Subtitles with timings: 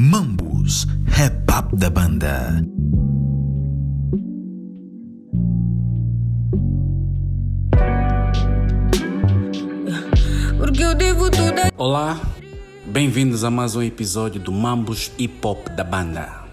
[0.00, 2.62] Mambus, rap up da banda.
[11.76, 12.16] Olá,
[12.86, 16.44] bem-vindos a mais um episódio do Mambus Hip Hop da banda.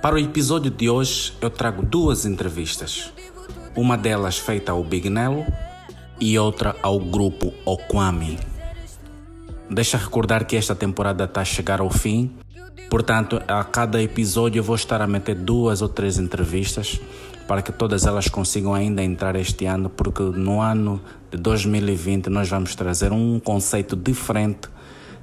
[0.00, 3.12] Para o episódio de hoje, eu trago duas entrevistas.
[3.74, 5.44] Uma delas feita ao Big Nelo
[6.20, 8.38] e outra ao grupo Okwami.
[9.68, 12.30] Deixa recordar que esta temporada está a chegar ao fim,
[12.90, 17.00] portanto, a cada episódio eu vou estar a meter duas ou três entrevistas
[17.46, 21.00] para que todas elas consigam ainda entrar este ano, porque no ano
[21.30, 24.68] de 2020 nós vamos trazer um conceito diferente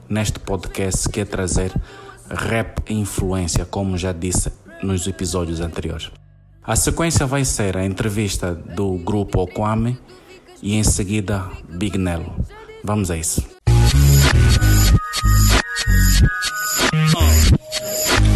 [0.08, 1.73] neste podcast que é trazer
[2.30, 4.52] rap e influência, como já disse
[4.83, 6.11] nos episódios anteriores.
[6.63, 9.97] A sequência vai ser a entrevista do grupo Okwame
[10.61, 12.36] e em seguida Big Nelo.
[12.83, 13.44] Vamos a isso.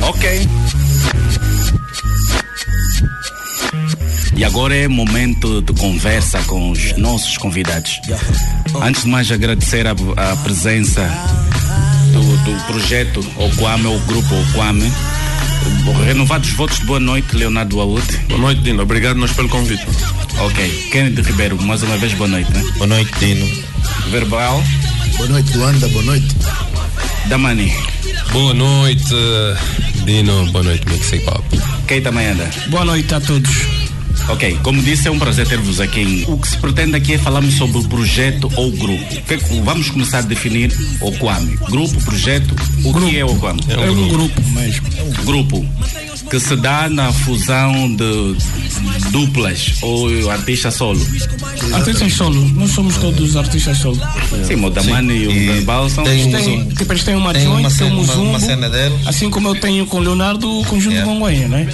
[0.01, 0.47] Ok.
[4.37, 7.99] E agora é momento de conversa com os nossos convidados.
[8.81, 11.09] Antes de mais, agradecer a, a presença
[12.11, 14.91] do, do projeto Okwame, o grupo Okwame.
[16.05, 18.17] Renovados votos de boa noite, Leonardo Aute.
[18.27, 18.83] Boa noite, Dino.
[18.83, 19.85] Obrigado nós pelo convite.
[20.39, 20.89] Ok.
[20.91, 22.51] Kennedy Ribeiro, mais uma vez, boa noite.
[22.51, 22.61] Né?
[22.75, 23.45] Boa noite, Dino.
[24.09, 24.61] Verbal,
[25.17, 25.87] Boa noite, Luanda.
[25.89, 26.35] Boa noite.
[27.27, 27.73] Damani.
[28.31, 29.15] Boa noite,
[30.05, 30.45] Dino.
[30.51, 31.43] Boa noite, Mix Hip Hop.
[31.87, 32.49] Keita Mayanda.
[32.69, 33.74] Boa noite a todos.
[34.27, 36.25] Ok, como disse, é um prazer ter-vos aqui.
[36.27, 39.03] O que se pretende aqui é falarmos sobre o projeto ou grupo.
[39.29, 41.55] É Vamos começar a definir o Kwame.
[41.69, 43.61] Grupo, projeto, o que é o Kwame?
[43.69, 44.87] É um grupo mesmo.
[45.23, 45.65] Grupo
[46.29, 48.35] que se dá na fusão de
[49.11, 50.99] duplas ou artista solo.
[51.73, 53.99] Artistas solo, nós somos todos artistas solo.
[54.47, 56.03] Sim, o Damani e o Verbal são.
[56.03, 58.39] tem- Tem, tipo, eles têm uma Tem joint, uma tem cena, um uma, zumbo, uma
[58.39, 58.95] cena dele.
[59.05, 61.13] assim como eu tenho com o Leonardo o conjunto Yeah.
[61.13, 61.67] Gonguenha, né?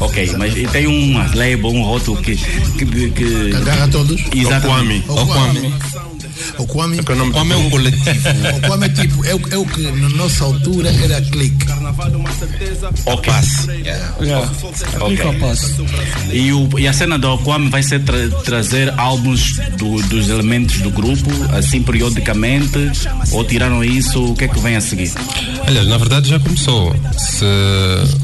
[0.00, 2.36] Ok, mas tem um label, um rótulo que.
[2.36, 4.20] que, que Agarra todos.
[4.34, 5.08] exatamente.
[5.10, 5.62] Okwame.
[5.62, 6.17] Okwame.
[6.56, 7.02] Okwame.
[7.02, 8.56] Que é o nome Qual é o coletivo?
[8.56, 11.66] Okwame é tipo, é, o- é o que na nossa altura era clique.
[13.06, 13.32] Ok.
[14.22, 14.50] Yeah.
[15.00, 15.84] Aplica o passo.
[16.32, 20.78] E, o, e a cena do Okwame vai ser tra- trazer álbuns do- dos elementos
[20.80, 22.90] do grupo, assim periodicamente,
[23.32, 25.12] ou tiraram isso, o que é que vem a seguir?
[25.66, 26.94] Aliás, na verdade já começou.
[27.18, 27.44] Se,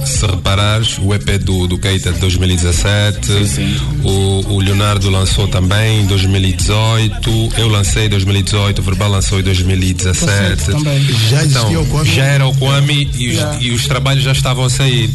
[0.06, 3.76] se reparares, o EP do, do Keita de 2017, Sim, sim.
[4.02, 10.64] O, o Leonardo lançou também em 2018, eu lancei 2018, o Verbal lançou em 2017.
[10.66, 11.02] Também.
[11.28, 12.10] Já Então, o Kwame.
[12.14, 13.58] já era o Kwame e os, Yeah.
[13.60, 15.10] e os trabalhos já estavam a sair.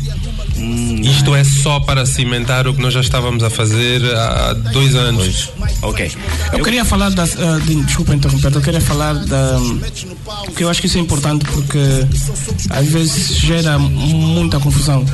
[1.01, 5.49] Isto é só para cimentar o que nós já estávamos a fazer há dois anos.
[5.81, 6.11] Ok.
[6.51, 7.23] Eu queria falar da.
[7.23, 9.57] ah, de- desculpa interromper, eu queria falar da.
[10.45, 11.79] Porque eu acho que isso é importante porque
[12.71, 15.05] às vezes gera muita confusão.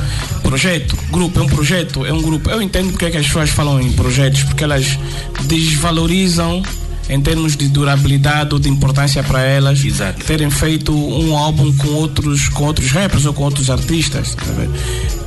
[0.42, 2.50] Projeto, grupo, é um projeto, é um grupo.
[2.50, 4.98] Eu entendo porque é que as pessoas falam em projetos, porque elas
[5.44, 6.60] desvalorizam
[7.08, 10.24] em termos de durabilidade ou de importância para elas Exato.
[10.24, 14.34] terem feito um álbum com outros, com outros rappers ou com outros artistas.
[14.34, 14.44] tá?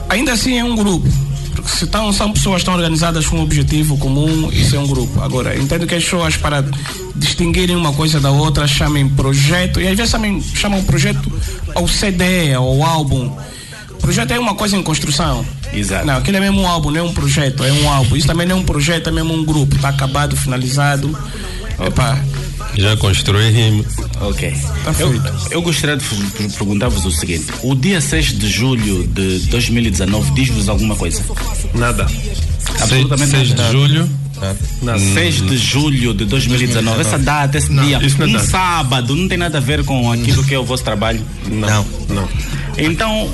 [0.10, 1.08] Ainda assim é um grupo.
[1.56, 5.22] Porque se tão, são pessoas estão organizadas com um objetivo comum, isso é um grupo.
[5.22, 6.64] Agora, entendo que as pessoas, para
[7.16, 11.32] distinguirem uma coisa da outra, chamem projeto, e às vezes chamem, chamam projeto
[11.76, 13.36] ao CD, ao álbum.
[14.00, 15.46] Projeto é uma coisa em construção.
[15.74, 16.06] Exato.
[16.06, 18.16] Não, aquilo é mesmo um álbum, não é um projeto, é um álbum.
[18.16, 19.76] Isso também não é um projeto, é mesmo um grupo.
[19.76, 21.16] Está acabado, finalizado.
[21.86, 22.20] Epá,
[22.76, 23.84] Já construí rima.
[24.22, 24.52] Ok.
[24.84, 25.48] Tá Eu, feito.
[25.52, 30.32] eu gostaria de vos per- perguntar-vos o seguinte: o dia 6 de julho de 2019
[30.32, 31.24] diz-vos alguma coisa?
[31.74, 32.06] Nada.
[32.82, 33.64] Absolutamente 6 nada.
[33.66, 34.10] de julho.
[34.82, 35.00] Nada.
[35.00, 38.46] 6 de julho de 2019, essa data, esse dia, não é um data.
[38.46, 41.22] sábado, não tem nada a ver com aquilo que é o vosso trabalho.
[41.48, 41.86] Não.
[42.10, 42.28] Não.
[42.78, 43.30] Então,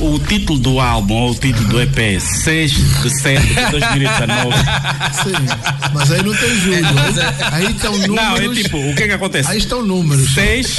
[0.00, 2.70] o, o título do álbum, ou o título do EP, 6
[3.02, 4.52] de 7 de 2019.
[5.24, 5.90] Sim.
[5.94, 6.76] Mas aí não tem julho.
[6.76, 8.14] Aí, aí estão números.
[8.16, 9.50] Não, é tipo, o que é que acontece?
[9.50, 10.28] Aí estão números.
[10.34, 10.76] 6,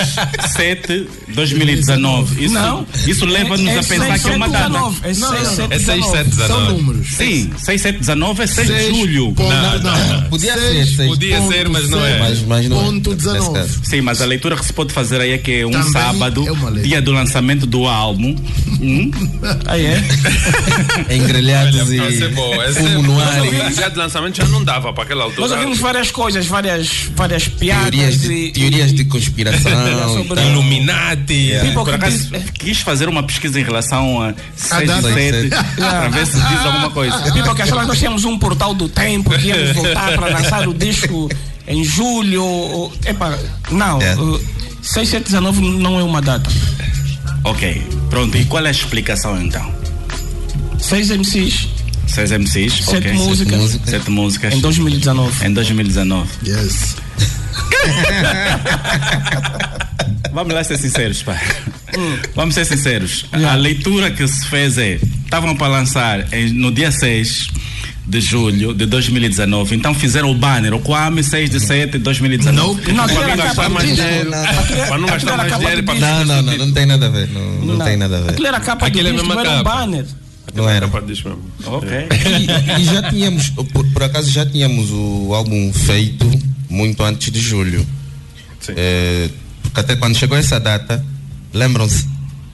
[0.53, 2.45] 7, 2019.
[2.45, 2.85] Isso, Não.
[3.07, 4.79] isso leva-nos a pensar que é uma data.
[5.03, 6.73] É 6, 7, É 6, 7, São 19.
[6.73, 7.07] números.
[7.15, 9.33] Sim, 6, 7, 19 é 6 de Seis julho.
[9.33, 10.21] ponto- Não, não.
[10.29, 11.09] Podia Seis ser, seis.
[11.09, 12.19] Podia ser, mas não é.
[12.19, 12.83] Mas, mas não é.
[12.83, 13.53] Ponto Nesse 19.
[13.53, 13.79] caso.
[13.83, 16.45] Sim, mas a leitura que se pode fazer aí é que é um Também sábado,
[16.77, 18.35] é dia do lançamento do álbum.
[18.81, 19.11] Hum?
[19.67, 20.03] Aí é?
[21.15, 23.73] Engrelhados e é é fumo no ar.
[23.73, 25.41] Já de lançamento já não dava para aquela altura.
[25.41, 27.89] Nós ouvimos várias coisas, várias, várias piadas.
[27.89, 29.71] Teorias de, e- teorias de conspiração.
[30.37, 30.47] E.
[30.51, 31.51] Illuminati.
[31.61, 35.01] People Por acaso, diz- quis fazer uma pesquisa em relação a 6 data.
[35.07, 37.17] de 7 Seis, para ver se diz alguma coisa.
[37.31, 40.67] People que achavam que nós tínhamos um portal do tempo, que íamos voltar para lançar
[40.67, 41.29] o disco
[41.67, 42.43] em julho.
[42.43, 43.37] ou- Epa,
[43.71, 44.01] não.
[44.01, 44.15] É.
[44.15, 44.41] uh,
[44.81, 46.49] 6, 7, 19 não é uma data.
[47.43, 48.37] Ok, pronto.
[48.37, 49.71] E qual é a explicação então?
[50.79, 51.67] Seis MCs,
[52.07, 53.13] Seis MCs, sete ok.
[53.13, 53.89] músicas músicas.
[53.89, 54.53] Sete músicas.
[54.53, 55.45] em 2019.
[55.45, 56.29] Em 2019.
[56.45, 56.95] Yes.
[60.31, 61.39] Vamos lá ser sinceros, pá.
[62.35, 63.25] Vamos ser sinceros.
[63.31, 63.59] A Yeah.
[63.59, 67.47] leitura que se fez é: estavam para lançar no dia 6
[68.07, 69.75] de julho de 2019.
[69.75, 72.57] Então fizeram o banner, o Kwame 6 de 7 de 2019.
[72.93, 74.07] Não, Não, Para não era gastar capa mais do disco.
[74.09, 74.31] dinheiro.
[74.31, 75.81] Para não gastar era mais dinheiro.
[75.81, 76.09] do para disco.
[76.09, 77.29] Não, não, não, não tem nada a ver.
[77.29, 78.29] Não, não, tem nada a ver.
[78.31, 80.05] Aquilo era a capa Aquilo do é disco, não era um banner.
[80.55, 80.87] Não era.
[80.87, 81.43] Capa disso mesmo.
[81.65, 81.89] Ok.
[81.89, 86.25] E, e já tínhamos, por, por acaso já tínhamos o álbum feito
[86.69, 87.85] muito antes de julho.
[88.61, 88.73] Sim.
[88.77, 89.29] Eh,
[89.61, 91.05] porque até quando chegou essa data,
[91.53, 92.07] lembram-se,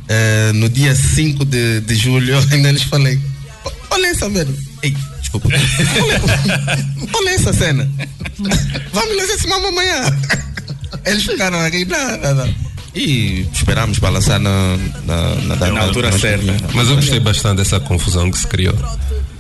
[0.10, 3.20] eh, no dia 5 de, de julho, eu ainda lhes falei:
[3.64, 4.54] "O- olha essa merda.
[4.82, 4.96] Ei,
[5.34, 5.50] desculpa.
[7.18, 7.90] Olha, essa cena.
[8.94, 10.02] Vamos lançar esse mama amanhã.
[11.06, 12.73] Eles ficaram aqui, não, não, não.
[12.96, 15.72] E esperamos para lançar na, na, na data.
[15.72, 16.54] Na altura certa.
[16.74, 18.76] Mas eu gostei bastante dessa confusão que se criou.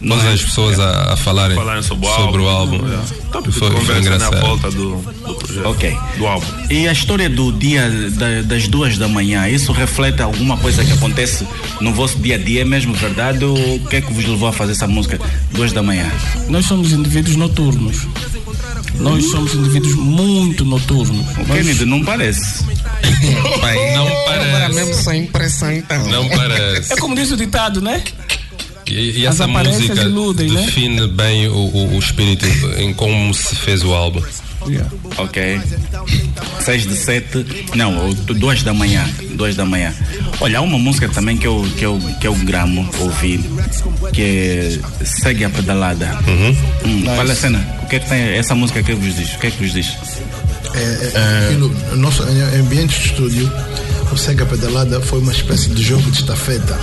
[0.06, 2.44] Todas as pessoas a, a falarem, Falarem sobre o sobre álbum.
[2.44, 2.88] o álbum.
[2.94, 3.42] É.
[3.44, 4.40] Foi, foi conversa na engraçado.
[4.42, 5.66] volta do, do projeto.
[5.70, 5.98] Ok.
[6.18, 6.46] Do álbum.
[6.70, 10.92] E a história do dia da- das duas da manhã, isso reflete alguma coisa que
[10.92, 11.48] acontece
[11.80, 13.46] no vosso dia a dia, é mesmo verdade?
[13.46, 15.18] Ou o que é que vos levou a fazer essa música
[15.52, 16.12] duas da manhã?
[16.50, 18.06] Nós somos indivíduos noturnos.
[18.96, 21.26] Nós somos indivíduos muito noturnos.
[21.38, 22.64] O Nós- Kennedy não parece.
[23.62, 24.74] Pai, Não Agora parece.
[24.76, 26.06] mesmo sem impressão então.
[26.08, 26.94] Não parece.
[26.94, 28.04] É como diz o ditado, né?
[28.94, 30.62] E, e As essa música iludem, né?
[30.62, 32.46] define bem o, o, o espírito
[32.78, 34.22] em como se fez o álbum.
[35.18, 35.60] Ok.
[36.62, 37.46] 6 de 7.
[37.76, 39.06] Não, ou d- duas da manhã.
[39.36, 39.94] Duas da manhã.
[40.40, 43.44] Olha, há uma música também que eu, que eu, que eu gramo, ouvi,
[44.14, 46.18] que é Segue a Pedalada.
[46.86, 47.78] Hum, Qual é a cena?
[47.84, 49.34] O que é que tem essa música que vos diz?
[49.34, 49.98] O que é que vos diz?
[50.74, 53.52] É, é, aquilo, no nosso ambiente de estúdio,
[54.12, 56.80] o Sega Pedalada foi uma espécie de jogo de estafeta.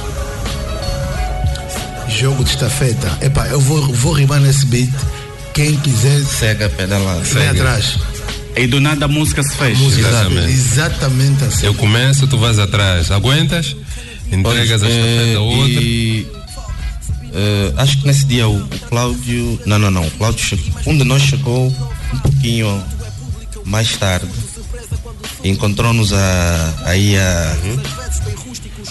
[2.21, 3.19] Jogo de estafeta.
[3.23, 4.91] Epá, eu vou, vou rimar nesse beat.
[5.55, 7.21] Quem quiser, Cega pedalada.
[7.21, 7.97] vem atrás.
[8.55, 9.79] E do nada a música se fez.
[9.79, 10.53] Música Exatamente.
[10.53, 11.65] exatamente assim.
[11.67, 13.11] Eu começo, tu vais atrás.
[13.11, 13.75] Aguentas?
[14.31, 15.81] Entregas a estafeta a outra.
[15.81, 16.27] E,
[17.33, 19.59] eh, acho que nesse dia o, o Cláudio.
[19.65, 20.07] Não, não, não.
[20.07, 20.73] O Cláudio chegou.
[20.87, 21.69] Um de nós chegou
[22.13, 22.85] um pouquinho
[23.65, 24.29] mais tarde.
[25.43, 27.57] Encontrou-nos a, aí a.
[27.57, 28.50] A,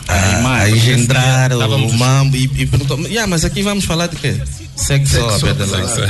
[0.10, 3.86] a porque engendrar esse dia o, o mambo e, e perguntou: yeah, mas aqui vamos
[3.86, 4.36] falar de quê?
[4.76, 6.08] Sexo a Sexo, pedalada.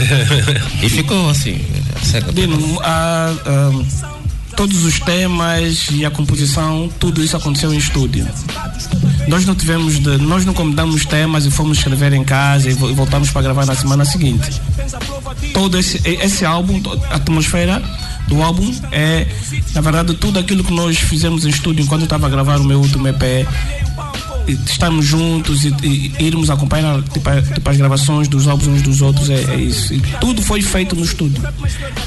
[0.81, 1.59] E ficou assim.
[2.33, 4.18] Dino, a- a-
[4.59, 8.27] todos os temas e a composição, tudo isso aconteceu em estúdio.
[9.25, 12.93] Nós não tivemos, de, nós não combinamos temas e fomos escrever em casa e, vo-
[12.93, 14.49] voltamos para gravar na semana seguinte.
[15.53, 17.81] Todo esse, esse álbum, a atmosfera
[18.27, 19.25] do álbum é,
[19.73, 22.63] na verdade, tudo aquilo que nós fizemos em estúdio enquanto eu estava a gravar o
[22.65, 23.47] meu último EP.
[24.47, 29.29] Estarmos juntos e, e- irmos acompanhar tipo, tipo, as gravações dos álbuns uns dos outros,
[29.29, 29.93] é, é isso.
[29.93, 31.41] E tudo foi feito no estúdio.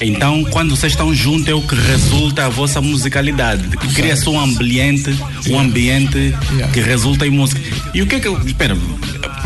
[0.00, 3.76] Então, quando vocês estão juntos, é o que resulta a vossa musicalidade.
[3.76, 5.14] Que cria-se um ambiente,
[5.48, 6.18] um ambiente
[6.52, 6.68] Yeah.
[6.72, 7.60] que resulta em música.
[7.94, 8.26] E o que é que.
[8.28, 8.76] eu- Espera,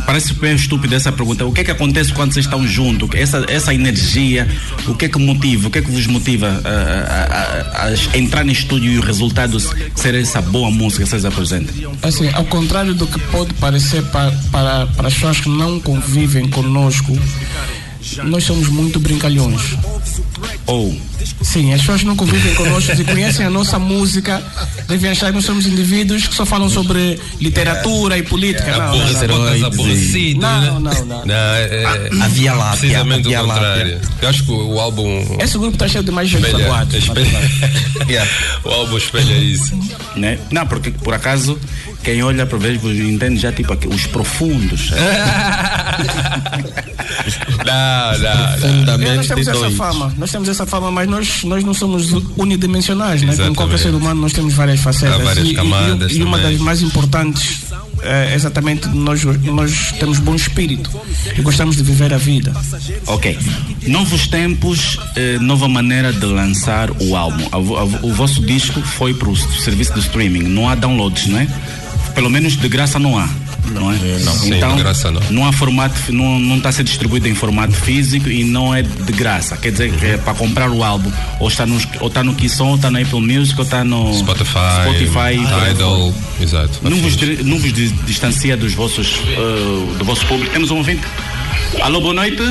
[0.07, 1.45] parece bem estúpido essa pergunta.
[1.45, 3.09] O que é que acontece quando vocês estão juntos?
[3.15, 4.49] Essa, essa energia,
[4.87, 5.69] o que é que motiva?
[5.69, 9.03] O que é que vos motiva a, a- a- a entrar em estúdio e o
[9.03, 9.59] resultado
[9.95, 11.75] ser essa boa música que vocês apresentam?
[12.03, 16.49] Assim, ao contrário do que pode parecer para, para, para as pessoas que não convivem
[16.49, 17.19] conosco,
[18.25, 19.61] nós somos muito brincalhões.
[20.67, 20.97] Ou.
[21.43, 24.43] Sim, as pessoas não convivem conosco e conhecem a nossa música
[24.87, 28.77] devem achar que nós somos indivíduos que só falam sobre literatura e política.
[28.77, 29.07] Não, não,
[30.37, 30.81] não.
[30.81, 31.27] Não, não, não.
[31.27, 34.01] Não, é, A Via Láctea, Precisamente a Via o contrário.
[34.23, 35.37] Eu acho que o álbum.
[35.41, 36.97] Esse grupo está cheio de mais gente aguado.
[38.65, 39.79] o álbum espelha isso.
[40.15, 40.39] Né?
[40.51, 41.59] Não, porque por acaso
[42.03, 44.91] quem olha para ver entende já tipo aqui, os profundos.
[47.67, 49.17] Não, não, não.
[49.17, 49.27] Nós
[49.99, 53.35] Fama, nós temos essa fama, mas nós, nós não somos unidimensionais, né?
[53.37, 55.21] Como qualquer ser humano, nós temos várias facetas.
[55.21, 56.53] Há várias e, e- camadas e, uma também.
[56.53, 57.67] das mais importantes
[58.03, 60.91] é exatamente nós, nós temos bom espírito
[61.37, 62.53] e gostamos de viver a vida.
[63.07, 63.39] Ok.
[63.87, 67.45] Novos tempos, eh, nova maneira de lançar o álbum.
[67.51, 70.43] A a o vosso disco foi para o serviço de streaming.
[70.43, 71.49] Não há downloads, não é?
[72.15, 73.29] Pelo menos de graça não há.
[73.73, 73.97] Não é?
[74.21, 75.47] Não, sim, de graça não.
[75.47, 79.13] há formato, não, não está a ser distribuído em formato físico e não é de
[79.13, 79.57] graça.
[79.57, 82.69] Quer dizer, que é para comprar o álbum, ou está, nos, ou está no Kisson,
[82.69, 86.79] ou está na Apple Music, ou está no Spotify, Spotify aí Idol, exato.
[86.83, 90.53] não vos, dir- não vos di- distancia dos vossos, eh, do vosso público.
[90.53, 91.03] Temos um ouvinte.
[91.83, 92.43] Alô, boa noite.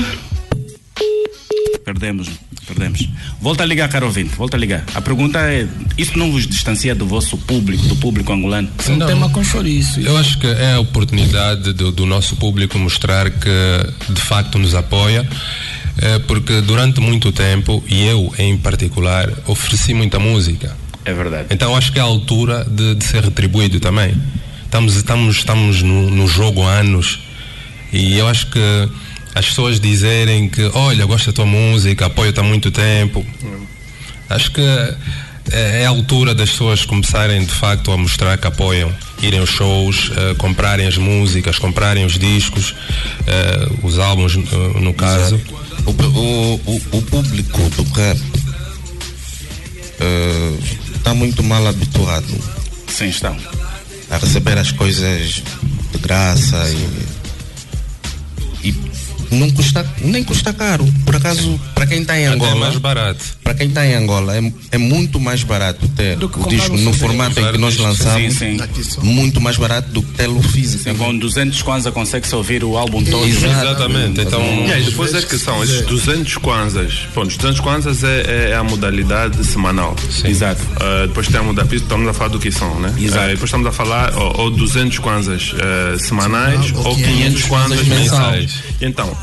[1.83, 2.27] Perdemos.
[2.67, 3.07] Perdemos.
[3.39, 4.83] Volta a ligar, caro ouvinte, volta a ligar.
[4.93, 5.67] A pergunta é:
[5.97, 8.69] isso não vos distancia do vosso público, do público angolano?
[8.87, 9.07] É um Não.
[9.07, 9.99] tema com chouriço.
[9.99, 13.49] Eu acho que é a oportunidade do, do nosso público mostrar que
[14.09, 15.27] de facto nos apoia,
[15.97, 20.75] eh, porque durante muito tempo, e eu em particular, ofereci muita música.
[21.05, 21.47] É verdade.
[21.51, 24.15] Então acho que é a altura de, de ser retribuído também.
[24.63, 27.19] Estamos, estamos, estamos no, no jogo há anos
[27.93, 28.89] e eu acho que
[29.35, 33.23] as pessoas dizerem que, olha, gosto da tua música, apoio-te há muito tempo,
[34.29, 34.61] acho que
[35.51, 38.89] é, é a altura das pessoas começarem de facto a mostrar que apoiam,
[39.21, 42.73] irem aos shows, eh, comprarem as músicas, comprarem os discos,
[43.27, 45.39] eh, os álbuns no, no caso.
[45.85, 48.19] O, o, o, público do rap
[50.95, 52.25] está muito mal habituado
[52.87, 53.37] Sim, estão.
[54.09, 55.43] a receber as coisas
[55.91, 57.24] de graça e
[59.31, 60.85] não custa, nem custa caro.
[61.05, 63.23] Por acaso, para quem está em Até é Angola, mais barato.
[63.43, 66.75] para quem está em Angola, é, é muito mais barato ter Do que o disco
[66.77, 68.33] no formato em que nós lançamos.
[68.33, 68.99] Sim, sim.
[69.01, 70.95] Muito mais barato do que tê-lo físico.
[70.95, 73.25] Com 200 kwanza consegue-se ouvir o álbum todo.
[73.25, 73.65] Exato.
[73.65, 74.21] Exatamente.
[74.21, 77.07] Então, E aí, depois é que são esses 200 kwanzas.
[77.13, 79.95] Pronto, os 200 kwanzas é, é a modalidade semanal.
[80.23, 80.61] Exato.
[80.63, 82.93] Uh, depois tem a modalidade, estamos a falar do que são, né?
[82.97, 83.25] Exato.
[83.25, 87.43] Uh, depois estamos a falar ou, ou 200 kwanzas uh, semanais ou ou 500 500
[87.43, 88.41] kwanzas kwanzas mensais.
[88.41, 88.63] mensais.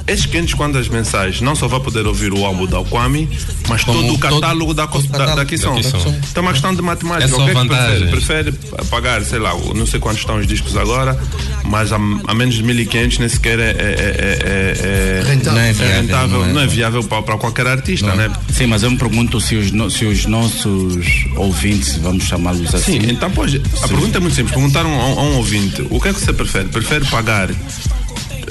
[0.06, 3.28] Esses 500 kwanzas mensais não só vai poder ouvir o álbum da Alquami,
[3.68, 5.74] mas Como todo o todo- catálogo da, todo da, da Kisson.
[5.76, 5.98] da Kisson.
[6.30, 7.24] Então é uma questão de matemática.
[7.24, 7.68] É só o que é que
[8.10, 8.52] prefere?
[8.52, 11.16] Prefere pagar, sei lá, não sei quantos estão os discos agora,
[11.64, 15.52] mas a, a menos de 1500 nem sequer é, é, é, é, é, Rentável.
[15.54, 16.00] Não é é viável.
[16.02, 16.52] rentável, não é?
[16.52, 18.30] não é viável para, qualquer artista, né?
[18.52, 23.00] Sim, mas eu me pergunto se os, no- se os nossos ouvintes, vamos chamá-los assim,
[23.00, 24.52] Sim, então, pois, a pergunta é muito simples.
[24.54, 26.68] Perguntaram a, a um ouvinte: o que é que você prefere?
[26.68, 27.48] Prefere pagar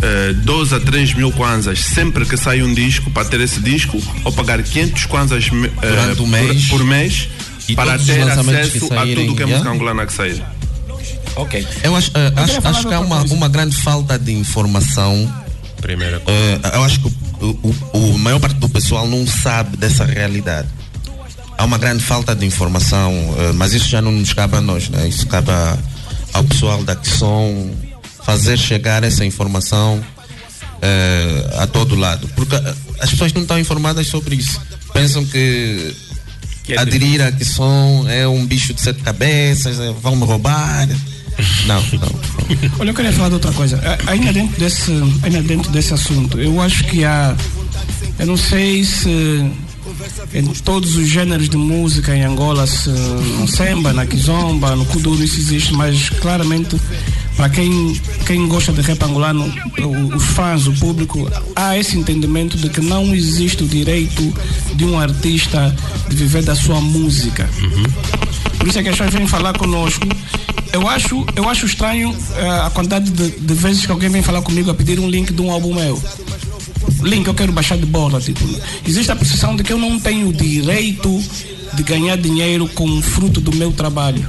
[0.02, 4.02] eh, 12 a 3 mil kwanzas sempre que sai um disco para ter esse disco
[4.24, 5.46] ou pagar 500 kwanzas
[5.82, 6.66] eh, Durante o por- mês.
[6.68, 7.28] por, mês
[7.68, 9.58] E para ter acesso que a saírem, tudo que é yeah?
[9.58, 10.44] música angolana que sair?
[11.36, 11.66] ok.
[11.84, 15.34] Eu acho, eh, acho, acho que há uma, uma grande falta de informação.
[15.82, 16.40] primeira coisa.
[16.40, 17.08] Eh, eu acho que
[17.42, 20.68] o, o, o maior parte do pessoal não sabe dessa realidade.
[21.58, 24.90] Há uma grande falta de informação, eh, mas isso já não nos cabe a nós,
[24.90, 25.08] né?
[25.08, 25.78] Isso cabe a-
[26.34, 27.70] ao pessoal da Kisson
[28.24, 30.04] fazer chegar essa informação
[30.82, 32.28] eh, a todo lado.
[32.36, 34.60] Porque eh, as pessoas não estão informadas sobre isso.
[34.94, 35.96] Pensam que
[36.64, 40.88] Que é aderir a Kisson é um bicho de sete cabeças, eh, vão me roubar.
[41.68, 42.20] Não, não.
[42.80, 43.80] Olha, eu queria falar de outra coisa.
[44.08, 44.92] Ainda dentro desse,
[45.24, 47.36] ainda dentro desse assunto, eu acho que há.
[48.20, 49.52] Eu não sei se
[50.34, 55.24] em todos os gêneros de música em Angola, se no samba, na kizomba, no kuduro,
[55.24, 56.76] isso existe, mas claramente
[57.36, 62.58] para quem, quem gosta de rap angolano, o- os fãs, o público, há esse entendimento
[62.58, 64.34] de que não existe o direito
[64.76, 65.76] de um artista
[66.10, 67.50] de viver da sua música.
[68.58, 70.06] Por isso é que as pessoas vêm falar conosco.
[70.72, 74.42] Eu acho, eu acho estranho eh, a quantidade de, de vezes que alguém vem falar
[74.42, 76.02] comigo a pedir um link de um álbum meu.
[77.02, 78.22] Link eu quero baixar de borla.
[78.22, 78.42] Tipo,
[78.88, 81.22] existe a percepção de que eu não tenho o direito
[81.74, 84.26] de ganhar dinheiro com fruto do meu trabalho.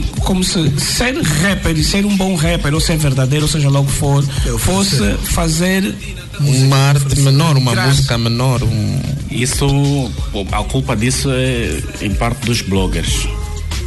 [0.00, 3.68] Que, como se ser rapper e ser um bom rapper, ou ser verdadeiro, ou seja
[3.68, 4.22] lá o que for,
[4.58, 5.94] fosse fazer
[6.40, 7.88] Uma arte menor, uma Graça.
[7.88, 8.62] música menor.
[8.62, 10.10] um- Isso,
[10.52, 13.26] a culpa disso é em parte dos bloggers.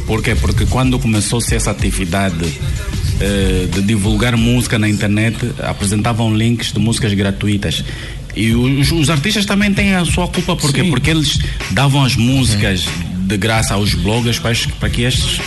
[0.06, 0.34] Por quê?
[0.36, 2.46] Porque quando começou-se essa atividade
[3.20, 7.82] eh, de divulgar música na internet, apresentavam links de músicas gratuitas.
[8.36, 10.82] E os, os artistas também têm a sua culpa, por quê?
[10.82, 10.90] Sim.
[10.90, 11.38] Porque eles
[11.70, 12.84] davam as músicas
[13.26, 15.40] de graça aos bloggers para, para que estes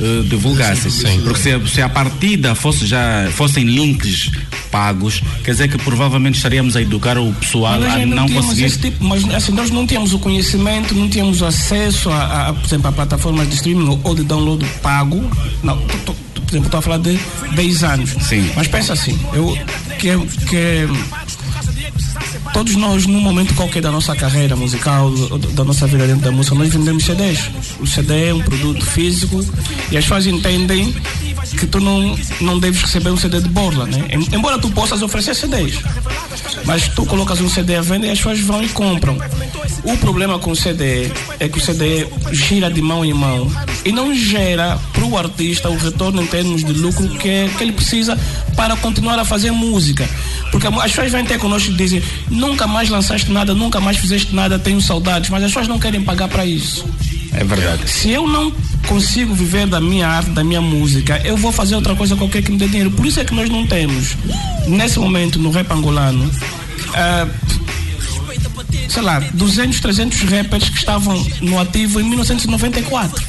[0.00, 0.90] eh, divulgassem.
[1.22, 4.30] Porque se, se a partida fosse já, fossem links
[4.70, 8.70] pagos, quer dizer que provavelmente estaríamos a educar o pessoal Mas a não tínhamos conseguir
[8.78, 12.88] tipo, mas assim, nós não tínhamos o conhecimento, não tínhamos acesso a, a, por exemplo,
[12.88, 15.22] a plataformas de streaming ou de download pago.
[15.62, 17.18] Não, tô- tô- tô- por exemplo, estou a falar de
[17.54, 18.10] 10 anos.
[18.20, 18.50] Sim.
[18.56, 19.56] Mas pensa assim, eu
[19.98, 20.08] que,
[20.48, 20.88] que
[22.54, 25.10] todos nós, num momento qualquer da nossa carreira musical,
[25.52, 27.50] da nossa vida dentro da música, nós vendemos CDs.
[27.80, 29.44] O CD é um produto físico
[29.90, 30.94] e as pessoas entendem
[31.58, 34.06] que tu não, não deves receber um CD de borla, né?
[34.10, 35.80] Em- Embora tu possas oferecer CDs.
[36.64, 39.18] Mas tu colocas um CD à venda e as pessoas vão e compram.
[39.82, 43.50] O problema com o CD é que o CD gira de mão em mão
[43.84, 47.72] e não gera para o artista o retorno em termos de lucro que, que ele
[47.72, 48.18] precisa
[48.56, 50.08] para continuar a fazer música.
[50.54, 54.32] Porque as pessoas vêm ter conosco e dizem: nunca mais lançaste nada, nunca mais fizeste
[54.32, 56.86] nada, tenho saudades, mas as pessoas não querem pagar para isso.
[57.32, 57.90] É verdade.
[57.90, 58.52] Se eu não
[58.86, 62.52] consigo viver da minha arte, da minha música, eu vou fazer outra coisa qualquer que
[62.52, 62.92] me dê dinheiro.
[62.92, 64.16] Por isso é que nós não temos,
[64.68, 66.30] nesse momento, no rap angolano,
[66.94, 67.26] ah,
[68.88, 73.24] sei lá, 200, 300 rappers que estavam no ativo em 1994.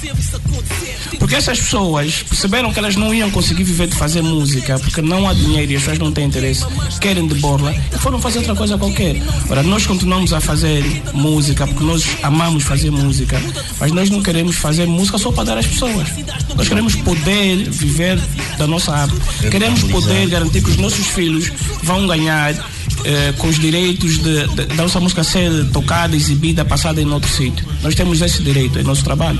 [1.20, 5.28] Porque essas pessoas perceberam que elas não iam conseguir viver de fazer música, porque não
[5.28, 6.66] há dinheiro e as pessoas não têm interesse,
[7.00, 9.22] querem de borla, e foram fazer outra coisa qualquer.
[9.50, 10.84] Ora, nós continuamos a fazer
[11.14, 13.42] música porque nós amamos fazer música,
[13.80, 16.08] mas nós não queremos fazer música só para dar às pessoas.
[16.56, 18.20] Nós queremos poder viver
[18.58, 19.16] da nossa arte.
[19.50, 21.52] Queremos poder garantir que os nossos filhos
[21.84, 22.54] vão ganhar
[23.05, 27.29] eh, com os direitos de, de- da nossa música ser tocada, exibida, passada em outro
[27.29, 27.65] sítio.
[27.81, 29.39] Nós temos esse direito, é nosso trabalho.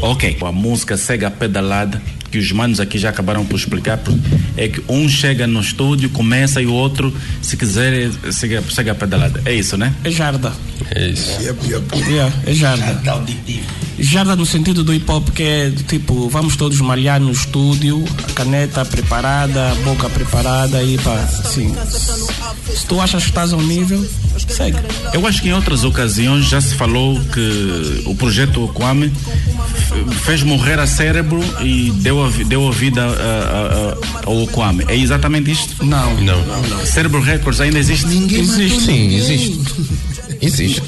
[0.00, 0.36] Ok.
[0.40, 4.00] A música segue a pedalada, que os manos aqui já acabaram por explicar,
[4.56, 8.94] é que um chega no estúdio, começa e o outro, se quiser, segue, segue a
[8.94, 9.42] pedalada.
[9.44, 9.94] É isso, né?
[10.02, 10.52] É jarda.
[10.94, 11.38] É isso.
[12.08, 13.00] Yeah, é jarda.
[13.04, 13.22] Jarda
[14.36, 18.84] no sentido do hip hop que é tipo, vamos todos malhar no estúdio, a caneta
[18.84, 21.74] preparada, a boca preparada e pá, assim.
[22.74, 24.04] Se tu achas que estás ao nível,
[24.48, 24.76] segue.
[25.12, 29.12] Eu acho que em outras ocasiões já se falou que o projeto Kwame
[30.24, 34.84] fez morrer a cérebro e deu a, deu a vida a- a- a- ao Kwame.
[34.88, 35.84] É exatamente isto?
[35.84, 36.14] Não.
[36.20, 36.36] Não.
[36.86, 38.06] Cérebro Records ainda existe?
[38.06, 38.80] Existe.
[38.80, 39.60] Sim, existe.
[40.40, 40.82] Existe.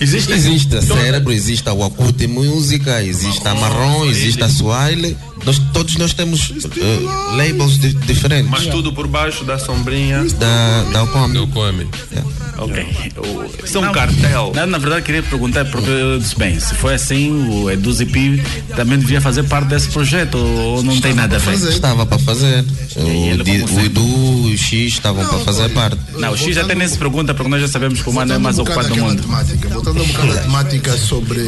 [0.00, 0.32] Existe?
[0.32, 5.16] Existe a Cérebro, existe a Wakute Música, existe a Marrom, existe a Swile.
[5.46, 10.24] Nós, todos nós temos eh, labels di- diferentes Mas tudo por baixo da sombrinha.
[10.24, 11.30] da, da Ocom.
[11.30, 11.86] Do Kwame.
[12.58, 12.86] Ok.
[13.18, 14.52] O- Isso é um Não, cartel.
[14.54, 18.42] Na, na verdade, queria perguntar, porque eu disse, bem, se foi assim, o Edu Zipi
[18.74, 21.54] também devia fazer parte desse projeto, ou não tem nada a ver?
[21.54, 22.64] Estava para fazer.
[22.96, 25.98] O, Edu e o X estavam para fazer parte.
[26.18, 28.38] Não, o X até nem se pergunta, porque nós já sabemos que o mano é
[28.38, 29.22] mais ocupado do mundo.
[29.22, 31.40] Temática, voltando um bocado à temática sobre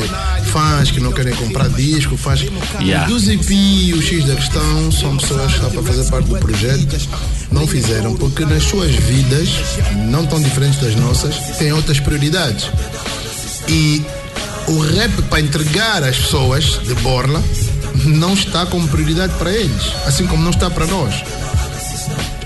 [0.53, 2.45] fãs que não querem comprar disco, fãs.
[2.81, 3.11] Yeah.
[3.13, 7.09] O ZP e o X da questão são pessoas que para fazer parte do projeto,
[7.51, 9.49] não fizeram, porque nas suas vidas,
[10.11, 12.71] não tão diferentes das nossas, têm outras prioridades.
[13.67, 14.05] E
[14.67, 17.43] o rap para entregar às pessoas de Borla
[18.05, 21.15] não está como prioridade para eles, assim como não está para nós.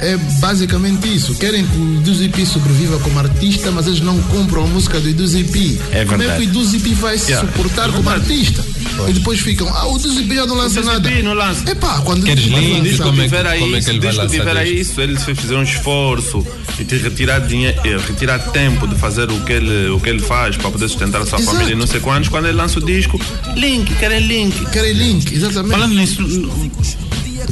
[0.03, 1.35] É basicamente isso.
[1.37, 5.79] Querem que o Duzipi sobreviva como artista, mas eles não compram a música do Duzipi.
[5.93, 7.49] É Como é que o Duzipi vai se Yeah.
[7.49, 8.65] suportar É como artista?
[9.09, 11.09] E depois ficam, ah, o Duzipi já não lança O nada.
[11.23, 11.71] Não lança.
[11.71, 12.91] Epá, quando Queres link?
[12.91, 15.19] lançar- Como é que- tiver aí como é que isso, ele vai lançar isso, ele
[15.21, 16.47] se fizer um esforço
[16.79, 20.21] e te retirar dinheiro, eh, retirar tempo de fazer o que ele, o que ele
[20.21, 21.57] faz para poder sustentar a sua Exato.
[21.57, 23.21] família e não sei quantos, quando ele lança o disco,
[23.57, 24.67] link, querem link.
[24.71, 25.71] Querem link, exatamente.
[25.73, 26.23] Falando nisso,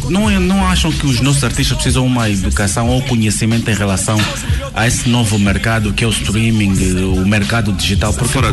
[0.09, 4.19] não, não acham que os nossos artistas precisam uma educação ou conhecimento em relação
[4.75, 6.73] a esse novo mercado que é o streaming,
[7.03, 8.13] o mercado digital?
[8.13, 8.53] Porque Fora-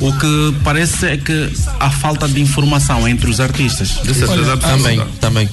[0.00, 3.88] o que parece é que há falta de informação entre os artistas.
[4.02, 4.82] De certeza absoluta.
[4.82, 5.48] Também, também.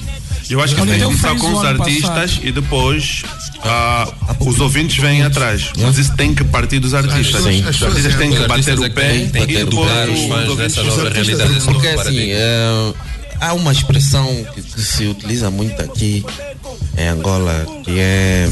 [0.50, 2.40] Eu acho que Olha, tem que eu começar com os artistas passado.
[2.46, 3.22] e depois
[3.62, 4.08] ah,
[4.40, 5.70] os ouvintes vêm atrás.
[5.78, 7.42] Mas isso tem que partir dos artistas.
[7.42, 7.62] Sim.
[7.68, 11.64] Os artistas têm que bater o é pé e que depois educar os ouvintes.
[11.66, 12.34] Porque assim, paradigma.
[12.34, 12.92] eh,
[13.40, 16.24] há uma expressão que, que se utiliza muito aqui
[16.96, 18.48] em Angola que é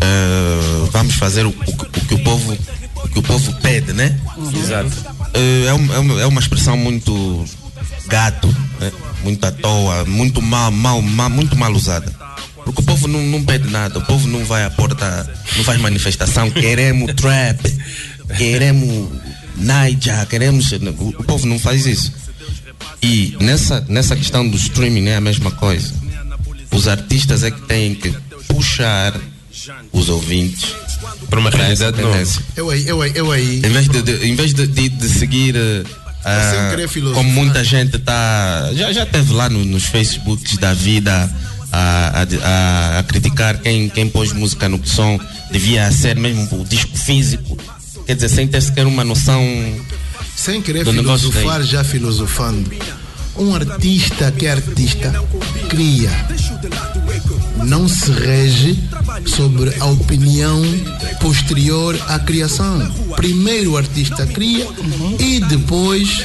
[0.00, 2.56] eh, vamos fazer o, o que- o que o povo
[3.04, 4.16] o que o povo pede, né?
[4.56, 4.90] Exato.
[5.34, 7.44] Eh, é, um- é uma, é uma expressão muito
[8.06, 8.46] gato,
[8.80, 8.92] né?
[9.24, 12.10] muito à toa, muito mal, mal, mal- muito mal usada.
[12.64, 15.80] Porque o povo não, não pede nada, o povo não vai à porta, não faz
[15.80, 17.58] manifestação, queremos trap,
[18.38, 19.08] queremos
[19.56, 20.70] Naija, queremos.
[20.72, 22.12] O, o povo não faz isso.
[23.02, 25.92] E nessa, nessa questão do streaming é a mesma coisa.
[26.70, 28.10] Os artistas é que têm que
[28.48, 29.14] puxar
[29.92, 30.74] os ouvintes
[31.28, 32.22] Para uma realidade nova.
[32.56, 33.56] Eu aí, eu aí, eu aí.
[33.58, 35.82] Em vez de, de- em vez de, de- de seguir eh,
[36.24, 37.22] ah, querer filosofar.
[37.24, 41.12] como muita gente tá já já teve lá no- nos Facebooks da vida
[41.72, 45.18] a, a- a- a criticar quem, quem pôs música no som
[45.50, 47.58] devia ser mesmo o disco físico
[48.06, 49.42] quer dizer sem ter sequer uma noção
[50.34, 52.70] Sem querer Do filosofar, já filosofando.
[53.36, 55.12] Um artista que é artista
[55.68, 56.10] cria.
[57.64, 58.78] Não se rege
[59.26, 60.62] sobre a opinião
[61.20, 62.78] posterior à criação.
[63.16, 64.66] Primeiro o artista cria
[65.18, 66.24] e depois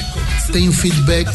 [0.51, 1.29] tem o feedback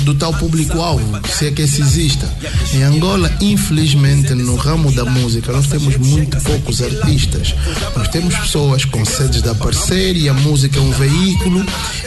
[0.00, 2.28] do tal público-alvo, se é que esse exista.
[2.74, 7.54] Em Angola, infelizmente, no ramo da música, nós temos muito poucos artistas.
[7.96, 11.64] Nós temos pessoas com sedes de aparecer e a música é um veículo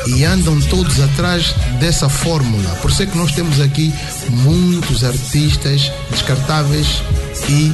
[0.07, 2.62] e andam todos atrás dessa fórmula.
[2.81, 3.93] Por isso é que nós temos aqui
[4.29, 6.87] muitos artistas descartáveis
[7.49, 7.71] e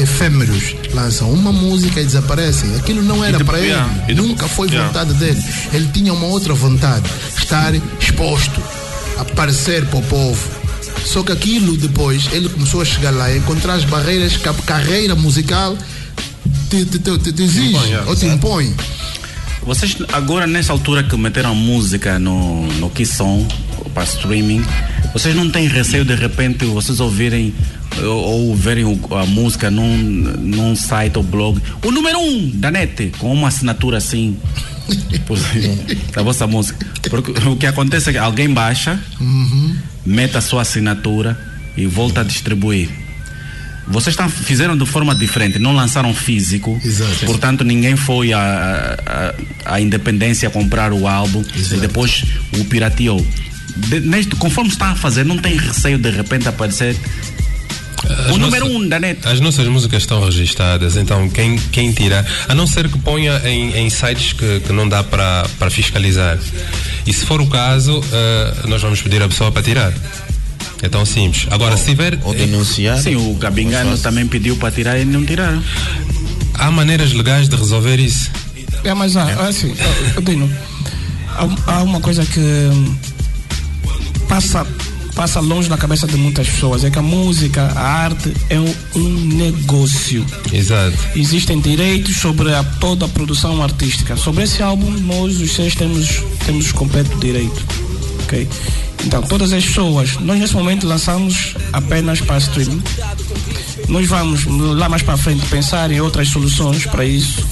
[0.00, 0.74] efêmeros.
[0.94, 2.74] Lançam uma música e desaparecem.
[2.76, 3.68] Aquilo não era para ele.
[4.08, 5.42] e Nunca foi vontade dele.
[5.72, 8.60] Ele tinha uma outra vontade, estar exposto,
[9.18, 10.62] aparecer para o povo.
[11.04, 14.54] Só que aquilo depois, ele começou a chegar lá e encontrar as barreiras que a
[14.54, 15.76] carreira musical
[16.70, 17.74] te, te, te, te- exige
[18.06, 18.74] ou te impõe.
[19.64, 23.46] Vocês agora nessa altura que meteram música no, no Kisson
[23.94, 24.64] para streaming,
[25.12, 27.54] vocês não têm receio de repente vocês ouvirem
[27.98, 28.08] ou,
[28.48, 33.12] ou verem o- a música num, num site ou blog, o número um da net,
[33.18, 34.36] com uma assinatura assim
[36.12, 36.84] da vossa música.
[37.08, 38.98] Porque o que acontece é que alguém baixa,
[40.04, 41.38] mete a sua assinatura
[41.76, 42.88] e volta a distribuir.
[43.88, 47.26] Vocês estão, fizeram de forma diferente, não lançaram físico, Exato.
[47.26, 52.24] portanto ninguém foi à, à independência comprar o álbum e depois
[52.58, 53.24] o pirateou.
[53.76, 56.94] De, neste, conforme está a fazer, não tem receio de repente aparecer
[58.04, 59.26] o As número nossas- um da net.
[59.26, 63.76] As nossas músicas estão registadas, então quem, quem tirar, a não ser que ponha em,
[63.76, 66.38] em sites que, que não dá para fiscalizar.
[67.06, 69.92] E se for o caso, eh, nós vamos pedir a pessoa para tirar.
[70.82, 71.46] É tão simples.
[71.50, 72.18] Agora, se tiver.
[72.24, 72.98] Ou denunciar.
[72.98, 75.62] Sim, o Gabingano também pediu para tirar e não tiraram.
[76.54, 78.30] Há maneiras legais de resolver isso.
[78.82, 80.50] É, mas há, assim, ó, ó, Dino,
[81.28, 82.96] há, há uma coisa que hum,
[84.28, 84.66] passa,
[85.14, 88.74] passa longe na cabeça de muitas pessoas, é que a música, a arte é um,
[88.96, 90.26] um negócio.
[90.52, 90.96] Exato.
[91.14, 94.16] Existem direitos sobre a, toda a produção artística.
[94.16, 97.91] Sobre esse álbum, nós os seis temos, temos completo direito.
[98.32, 98.48] Ok?
[99.04, 102.82] Então, todas as pessoas, nós nesse momento lançamos apenas para streaming.
[103.88, 107.51] Nós vamos lá mais para frente pensar em outras soluções para isso.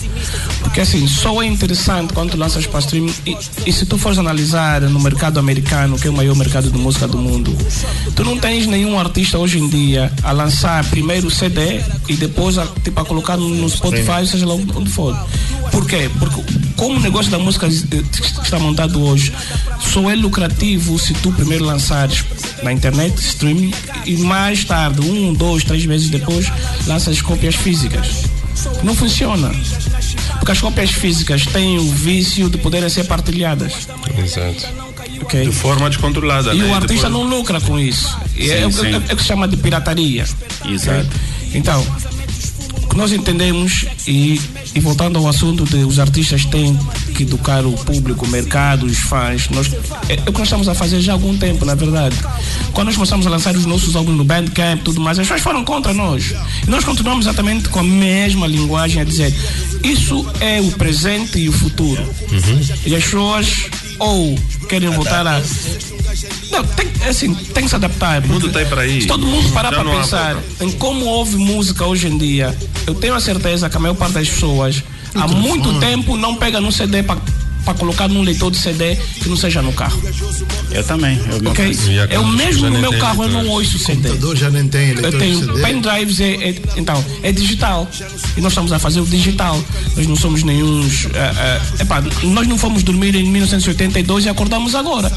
[0.62, 4.18] Porque assim, só é interessante quando tu lanças para streaming e, e se tu fores
[4.18, 7.56] analisar no mercado americano, que é o maior mercado de música do mundo,
[8.14, 12.58] tu não tens nenhum artista hoje em dia a lançar primeiro o CD e depois
[12.58, 15.16] a, tipo, a colocar no, Spotify, seja lá onde for.
[15.70, 16.10] Por quê?
[16.18, 16.42] Porque
[16.76, 18.02] como o negócio da música eh,
[18.42, 19.32] está montado hoje,
[19.80, 22.24] só é lucrativo se tu primeiro lançares
[22.62, 23.72] na internet, streaming,
[24.06, 26.50] e mais tarde, um, dois, três meses depois,
[26.86, 28.24] lanças cópias físicas.
[28.82, 29.50] Não funciona.
[30.40, 33.86] Porque as cópias físicas têm o vício de poderem ser partilhadas.
[34.18, 34.66] Exato.
[35.22, 35.44] ok?
[35.44, 36.52] De forma descontrolada.
[36.54, 36.64] E né?
[36.66, 38.16] o artista Depois- não lucra com isso.
[38.36, 38.94] É, o que- sim.
[38.94, 40.24] é o que se chama de pirataria.
[40.64, 41.08] Exato.
[41.54, 41.86] Então,
[42.82, 44.40] o que nós entendemos, e,
[44.74, 46.76] e voltando ao assunto de os artistas têm
[47.20, 49.70] que educar o público, o mercado, os fãs, nós,
[50.08, 52.16] é, é o que nós estamos a fazer já há algum tempo, na verdade.
[52.72, 55.42] Quando nós começamos a lançar os nossos álbuns no Bandcamp e tudo mais, as pessoas
[55.42, 56.34] foram contra nós.
[56.66, 59.34] E nós continuamos exatamente com a mesma linguagem a dizer
[59.82, 62.02] isso é o presente e o futuro.
[62.86, 63.66] E as pessoas
[63.98, 65.42] ou querem voltar a.
[66.50, 68.22] Não, tem, assim, tem que se adaptar.
[68.22, 69.02] Porque tá aí para aí.
[69.02, 72.56] Se todo mundo parar para pensar em como ouve música hoje em dia,
[72.86, 74.82] eu tenho a certeza que a maior parte das pessoas
[75.14, 79.36] há muito tempo não pega num CD para colocar num leitor de CD que não
[79.36, 80.00] seja no carro.
[80.70, 81.18] Eu também.
[81.30, 81.64] Eu, meu Ok?
[82.10, 83.56] Há Eu mesmo no meu carro eu não leitor.
[83.58, 83.92] ouço CD.
[83.92, 87.88] O computador já nem tem Eu leitor de tenho pendrives, é, é- então, é digital.
[88.36, 89.62] E nós estamos a fazer o digital.
[89.96, 90.88] Nós não somos nenhum.
[91.78, 95.10] epá, nós não fomos dormir em 1982 e acordamos agora.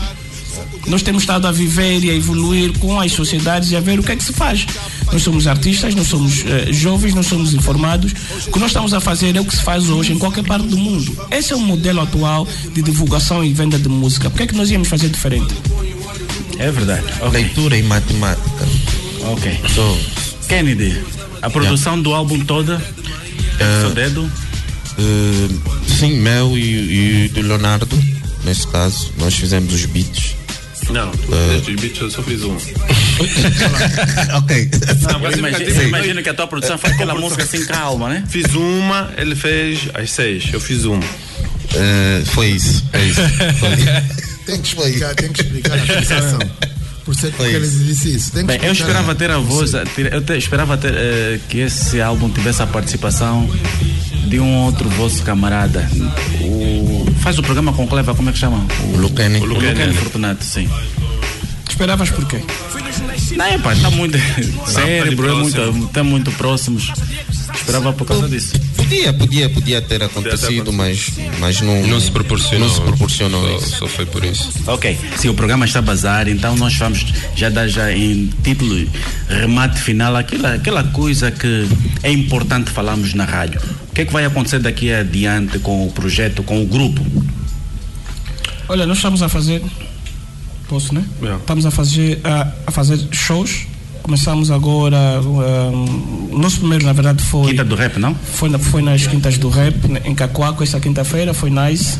[0.88, 4.04] Nós temos estado a viver e a evoluir com as sociedades e a ver o
[4.04, 4.65] que é que se faz.
[5.12, 8.12] Nós somos artistas, nós somos eh, jovens, nós somos informados.
[8.47, 10.67] O que nós estamos a fazer é o que se faz hoje em qualquer parte
[10.67, 11.15] do mundo.
[11.32, 14.30] Esse é o modelo atual de divulgação e venda de música.
[14.30, 15.54] Por que é que nós íamos fazer diferente?
[16.60, 17.06] É verdade.
[17.21, 17.32] Ok.
[17.41, 18.67] Leitura e matemática.
[19.32, 19.60] ok.
[19.73, 19.97] So,
[20.47, 20.99] Kennedy,
[21.41, 22.82] a produção do álbum toda
[23.60, 24.32] é do seu dedo?
[24.97, 25.49] eh,
[25.99, 27.97] sim, meu e, e do Leonardo,
[28.43, 30.36] nesse caso, nós fizemos os beats.
[30.91, 32.56] Não, tu fizeste os beats, eu só fiz um.
[34.38, 34.69] ok.
[35.78, 38.24] Eu imagino que a tua produção faz aquela música assim calma, né?
[38.28, 40.50] Fiz uma, ele fez às seis.
[40.52, 41.04] Eu fiz uma.
[41.76, 42.84] Eh, foi isso.
[42.93, 43.22] É isso.
[44.46, 46.39] Tem que explicar, tem que explicar a fixação.
[47.06, 48.32] Por ser que ele disse isso.
[48.32, 52.00] Tem que Bem, eu esperava ter a voz, eu te- esperava ter, eh, que esse
[52.02, 53.50] álbum tivesse a participação
[54.27, 55.89] de um outro vosso camarada.
[56.41, 58.65] O, faz o programa com o Cleva, como é que chama?
[58.93, 59.39] O, Lucani.
[59.39, 60.69] o Lucani Fortunato, sim.
[61.69, 62.39] Esperavas por quê?
[63.36, 64.17] Não, é pá, está muito
[64.67, 65.71] cérebro, é próximo.
[65.73, 66.91] muito, tá muito próximos.
[67.55, 68.53] Esperava por causa disso.
[68.75, 71.09] Podia, podia, podia ter acontecido, mas,
[71.39, 72.67] mas não, Não se proporcionou.
[72.67, 73.77] Não se proporcionou Só, isso.
[73.77, 74.51] só foi por isso.
[74.67, 77.05] Ok, se o programa está a bazar, então nós vamos
[77.36, 78.88] já dar já em título,
[79.29, 81.67] remate final, aquela, aquela coisa que
[82.03, 83.62] é importante falarmos na rádio.
[83.93, 86.99] O que é que vai acontecer daqui adiante com o projeto, com o grupo?
[88.67, 89.62] Olha, nós estamos a fazer.
[90.67, 91.06] Posso, né?
[91.21, 91.39] Yeah.
[91.39, 93.67] Estamos a fazer, a, a fazer shows.
[94.01, 95.21] Começamos agora.
[95.21, 97.51] um, o nosso primeiro, na verdade, foi.
[97.51, 98.15] Quinta do rap, não?
[98.15, 101.99] Foi, na- foi nas quintas do rap, em Cacoaco, esta quinta-feira, foi nice.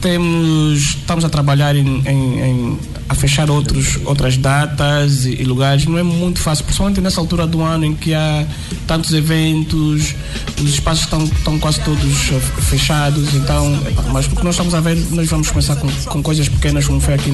[0.00, 5.84] Temos, estamos a trabalhar em, em- em- a fechar outros, outras datas e, e lugares.
[5.86, 8.46] Não é muito fácil, principalmente nessa altura do ano em que há
[8.86, 10.14] tantos eventos,
[10.60, 12.30] os espaços estão, estão quase todos
[12.68, 13.34] fechados.
[13.34, 13.78] Então,
[14.12, 17.00] mas o que nós estamos a ver, nós vamos começar com, com coisas pequenas, como
[17.00, 17.30] foi aqui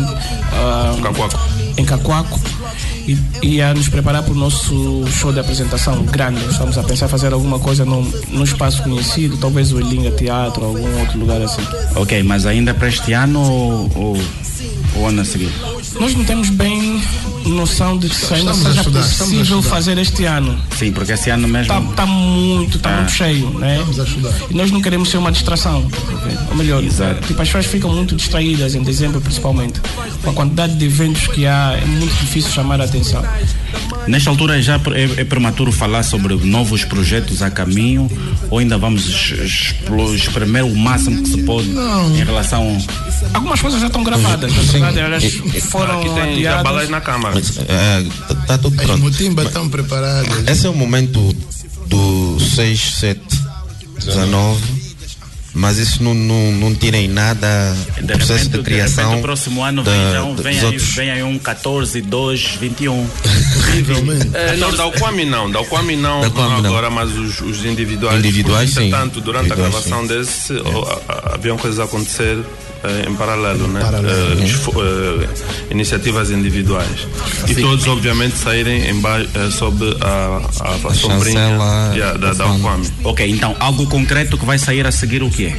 [1.03, 1.39] Cacoaco.
[1.77, 2.41] em Cacoaco.
[3.07, 6.45] E, e a nos preparar para o nosso show de apresentação grande.
[6.51, 10.65] Estamos a pensar em fazer alguma coisa num, num espaço conhecido, talvez o Elinga Teatro,
[10.65, 11.63] algum outro lugar assim.
[11.95, 14.17] Ok, mas ainda para este ano ou, ou,
[14.97, 15.53] ou ano a seguir?
[16.01, 16.76] Nós não temos bem
[17.49, 20.59] noção de se ainda Estamos a seja estudar, estamos possível fazer este ano.
[20.79, 21.73] Sim, porque esse ano mesmo.
[21.73, 22.97] Está tá muito, está Ah.
[22.99, 23.77] muito cheio, né?
[23.81, 24.33] Vamos ajudar.
[24.51, 25.87] E nós não queremos ser uma distração.
[26.51, 27.27] Ou melhor, Exato.
[27.27, 29.81] tipo, as pessoas ficam muito distraídas em dezembro, principalmente.
[30.23, 33.23] Com a quantidade de eventos que há, é muito difícil chamar a atenção.
[34.07, 38.09] Nesta altura já é, é prematuro falar sobre novos projetos a caminho
[38.51, 39.33] ou ainda vamos
[40.15, 42.77] espremer o máximo que se pode em relação.
[43.35, 45.25] Algumas coisas já estão gravadas, verdade, elas
[45.71, 46.91] foram Aqui tem já balai adiadas.
[46.91, 47.36] na câmara.
[47.37, 49.03] Mas, está tudo As pronto.
[49.03, 50.47] motimbas estão preparadas.
[50.49, 51.35] Esse é o momento
[51.87, 53.21] do 6, 7,
[54.05, 54.87] 19.
[55.59, 59.05] Mas isso não, não, não tira em nada o De processo repente, de criação.
[59.05, 60.95] repente, o próximo ano da- vem, então, dos vem, aí, outros.
[60.95, 63.07] vem aí um 14, 2, 21.
[63.07, 64.29] Possivelmente.
[64.35, 66.67] É, não, da Kwame não, da Kwame não, Da Kwame não.
[66.69, 68.19] agora, mas os, os individuais.
[68.19, 68.89] Individuais, sim.
[68.89, 72.39] Entretanto, durante Individuais, a gravação desse, oh, a- a- haviam coisas a acontecer
[73.09, 73.81] em paralelo, né?
[73.81, 74.43] Paralelo.
[74.43, 75.29] Eh, eh,
[75.71, 77.07] iniciativas individuais.
[77.49, 82.33] E todos, obviamente, saírem em ba- eh, sob a, a, a sombrinha chancela yeah, da,
[82.33, 82.47] da.
[83.05, 85.57] Ok, então algo concreto que vai sair a seguir o que é?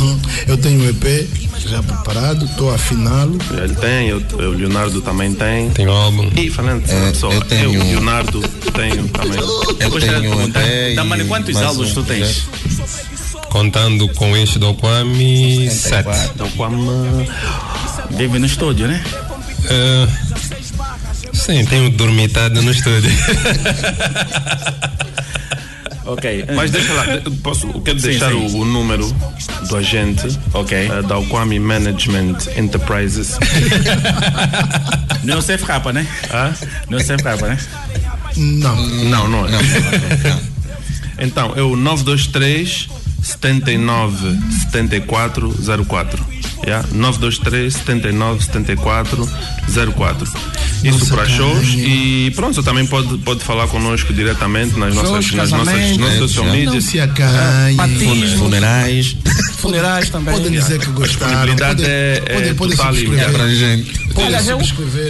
[0.00, 0.18] Uhum.
[0.48, 1.28] Eu tenho um EP
[1.66, 3.38] já preparado, estou a afiná-lo.
[3.52, 5.70] Ele tem, eu, o Leonardo também tem.
[5.70, 6.28] Tem um álbum.
[6.36, 8.40] E falando de É, pessoa, eu tenho- eu, Leonardo,
[8.74, 9.38] tenho também.
[9.38, 10.94] Eu gostaria de tenho perguntar, até.
[10.94, 12.40] Damani, quantos álbuns um tu tens?
[12.48, 13.11] projeto.
[13.52, 16.08] Contando com este do Kwame, sete.
[16.36, 17.28] Da Kwame.
[18.10, 19.04] Vive no estúdio, né?
[19.68, 20.08] Eh,
[21.34, 23.10] sim, tenho dormitado no estúdio.
[26.04, 26.46] Ok.
[26.56, 27.04] Mas deixa lá,
[27.44, 28.36] posso, quero Sim, deixar sim.
[28.36, 29.06] O, o número
[29.68, 30.76] do agente Ok.
[30.76, 33.38] eh, da Kwame Management Enterprises.
[35.22, 36.04] Não é o Safe Rapa, né?
[36.34, 36.52] Hã?
[36.90, 37.58] Não é o Safe Rapa, né?
[38.36, 38.76] Não.
[38.86, 39.50] Não, não é.
[39.52, 40.40] Não, não.
[41.20, 42.88] Então, é o 923
[43.22, 44.38] 79
[44.70, 45.54] 74
[45.86, 46.26] 04.
[46.66, 46.86] Yeah?
[46.92, 49.28] 923 79 74
[49.96, 50.28] 04.
[50.84, 51.86] Isso Nossa, para shows carinha.
[52.26, 55.98] e pronto, você também pode, pode falar connosco diretamente nas nossas, Shows, nas nossas, casamentos.
[55.98, 56.72] nas social media.
[56.72, 57.76] Não se acanhem.
[57.76, 58.38] Batismo.
[58.38, 59.16] Funerais.
[59.58, 60.34] Funerais também.
[60.34, 61.30] Podem dizer que gostaram.
[61.30, 64.58] disponibilidade Podem, é- é podem, podem total e Aliás, eu,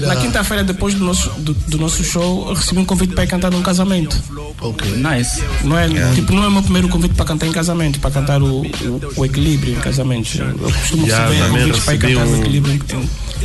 [0.07, 3.27] na quinta-feira, depois do nosso, do, do nosso show, eu recebi um convite para ir
[3.29, 4.17] cantar num casamento.
[4.61, 4.91] Ok.
[4.97, 5.43] Nice.
[5.65, 8.43] Não é, tipo, não é o meu primeiro convite para cantar em casamento, para cantar
[8.43, 10.35] o, o, o equilíbrio em casamentos.
[10.39, 12.75] Eu costumo Já, receber convites para cantar um- o equilíbrio em,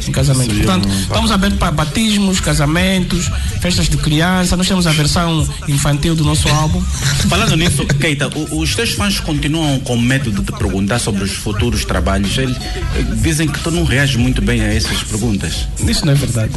[0.08, 0.50] em, casamento.
[0.52, 4.56] Recebi Portanto, um- estamos abertos para batismos, casamentos, festas de criança.
[4.56, 6.82] Nós temos a versão infantil do nosso álbum.
[7.30, 11.84] Falando nisso, Keita, os teus fãs continuam com medo de te perguntar sobre os futuros
[11.86, 12.38] trabalhos.
[12.38, 15.47] Eles eh, dizem que tu não reages muito bem a essas perguntas.
[15.88, 16.52] Isso não é verdade.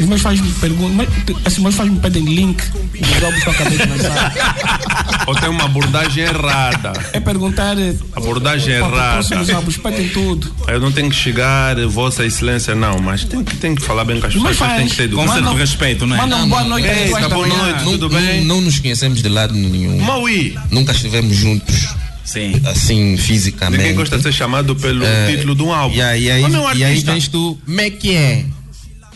[0.00, 1.08] Os meus fãs me perguntam, mas,
[1.44, 5.24] assim, meus fãs me pedem link dos álbuns que eu acabei de lançar.
[5.26, 6.92] Ou tem uma abordagem errada.
[7.12, 7.78] É perguntar.
[7.78, 9.12] eh, Abordagem os errada.
[9.14, 10.54] próximos álbuns, pedem tudo.
[10.68, 14.20] Eu não tenho que chegar, Vossa Excelência, não, mas tem que, tem que falar bem
[14.20, 15.44] com as Os pessoas, tem que ter Com educação.
[15.44, 16.18] certo respeito, não é?
[16.18, 17.84] Mandam boa noite às Ei, duas tá da boa noite.
[17.84, 18.44] Não, Tudo não- bem?
[18.44, 19.98] não nos conhecemos de lado nenhum.
[20.00, 21.88] Maui, Nunca estivemos juntos,
[22.24, 22.60] Sim.
[22.64, 23.80] assim, fisicamente.
[23.82, 25.94] ninguém gosta de ser chamado pelo título de um álbum.
[25.94, 27.12] E aí, e aí, Como é um e aí artista?
[27.12, 28.44] tens tu, como é que é?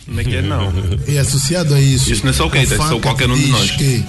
[0.06, 0.72] Não é que é, não.
[1.06, 2.10] E associado a isso.
[2.12, 3.70] Isso não é só o isso é que qualquer um de nós.
[3.72, 4.04] Que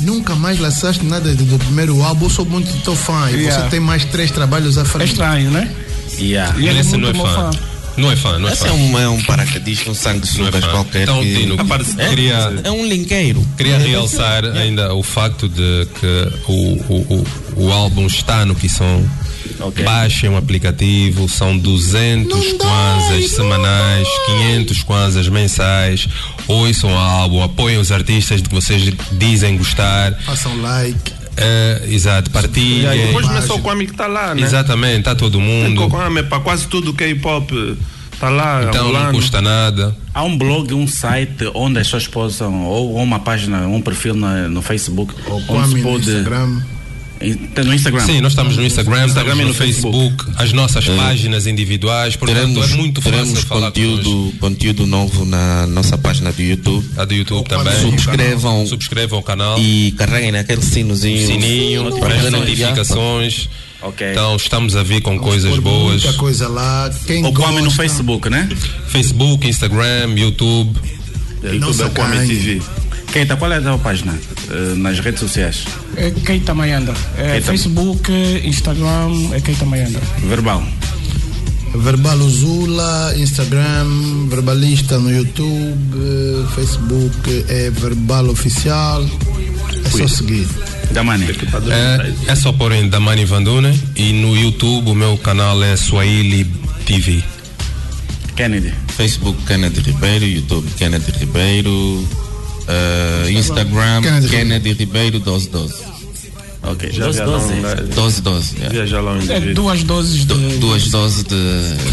[0.00, 3.30] nunca mais lançaste nada do primeiro álbum, eu sou muito teu fã.
[3.30, 3.64] E Yeah.
[3.64, 5.10] você tem mais três trabalhos à É frente.
[5.12, 5.70] estranho, né?
[6.18, 6.58] Yeah.
[6.58, 7.50] E ele é muito é meu fã.
[7.52, 7.58] fã.
[7.96, 8.68] Não é fã, não é Esse fã.
[8.68, 10.70] é um, é um paraquedista, um Não é sanguessugas fã.
[10.70, 11.02] qualquer.
[11.02, 13.46] Então, que- Tino, Aparece- queria, É um lingueiro.
[13.56, 17.24] queria realçar ainda o facto de que o, o,
[17.56, 19.04] o, o álbum está no Kisson.
[19.58, 19.84] Ok.
[19.84, 26.06] Baixem o aplicativo, são 200 kwanzas semanais, 500 kwanzas mensais.
[26.48, 30.14] Ouçam o álbum, apoiem os artistas de que vocês dizem gostar.
[30.24, 31.12] Façam like.
[31.40, 32.86] É, exato, E partilhem.
[32.86, 34.42] aí, depois não é só o Kwame que está lá, né?
[34.42, 35.88] Exatamente, está todo Tem mundo.
[35.88, 37.76] Kwame, para quase tudo o K-pop
[38.12, 39.96] está lá, Então não custa nada.
[40.12, 44.14] Há um blog, um site onde as pessoas possam, ou ou uma página, um perfil
[44.14, 46.10] na- no Facebook, Ou onde se no pode.
[46.10, 46.60] Instagram.
[47.20, 48.00] E Tem no Instagram.
[48.06, 52.16] Sim, nós estamos no Instagram, Instagram estamos e no no Facebook, as nossas páginas individuais,
[52.16, 54.02] portanto Teremos, é muito teremos fácil falar connosco.
[54.02, 56.86] conteúdo, conteúdo novo na nossa página do YouTube.
[56.96, 57.78] A do YouTube também.
[57.80, 59.58] Subscrevam Subscrevam o canal.
[59.58, 61.26] e carreguem naquele sinozinho.
[61.26, 63.48] sininho, para as notificações.
[63.82, 64.10] Ok.
[64.10, 66.02] Então estamos a vir com coisas Pôr boas.
[66.02, 66.90] Muita coisa lá.
[67.06, 68.48] Quem O Kwame no Facebook, né?
[68.88, 70.78] Facebook, Instagram, YouTube.
[71.42, 72.26] YouTube é Kwame.
[72.26, 72.62] TV.
[73.12, 74.14] Keita, qual é a tua página
[74.50, 75.64] eh, nas redes sociais?
[75.96, 76.94] É Keita Mayanda.
[77.18, 77.46] É Keita.
[77.46, 78.12] Facebook,
[78.44, 80.00] Instagram, é Keita Mayanda.
[80.28, 80.62] Verbal.
[81.74, 89.04] Verbal Zula, Instagram, Verbalista no YouTube, Facebook é Verbal Oficial.
[89.84, 90.48] É só seguir.
[90.90, 91.26] Damani.
[91.26, 96.44] É, é só pôr em Damani Vandune e no YouTube o meu canal é Swahili
[96.84, 97.22] TV.
[98.34, 98.72] Kennedy.
[98.96, 102.08] Facebook Kennedy Ribeiro, YouTube Kennedy Ribeiro,
[102.70, 105.90] eh, Instagram Kennedy Kennedy, Ribeiro 1212.
[106.62, 106.90] Ok.
[106.92, 107.52] Já 12, viajar 12.
[107.54, 108.56] um gajo- 1212.
[108.60, 109.00] yeah.
[109.00, 109.54] Lá um É indivíduo.
[109.54, 110.34] duas doses de.
[110.58, 111.32] Duas doses de.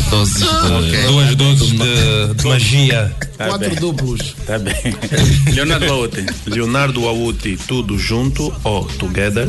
[0.10, 1.08] Doses de.
[1.08, 3.16] Duas doses de, de magia.
[3.38, 4.36] Quatro duplos.
[4.46, 4.76] Tá bem.
[5.56, 6.26] Leonardo Baute.
[6.48, 9.48] Leonardo Awuti, tudo junto ou together.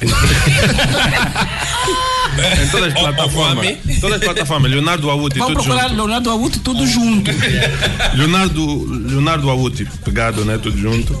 [2.62, 3.76] em todas as plataformas.
[4.00, 4.70] Todas as plataformas.
[4.70, 5.96] Leonardo Awuti, Vamos tudo procurar junto.
[5.96, 7.30] Leonardo Auto tudo junto.
[8.14, 10.58] Leonardo, Leonardo Awuti, pegado, né?
[10.58, 11.18] Tudo junto.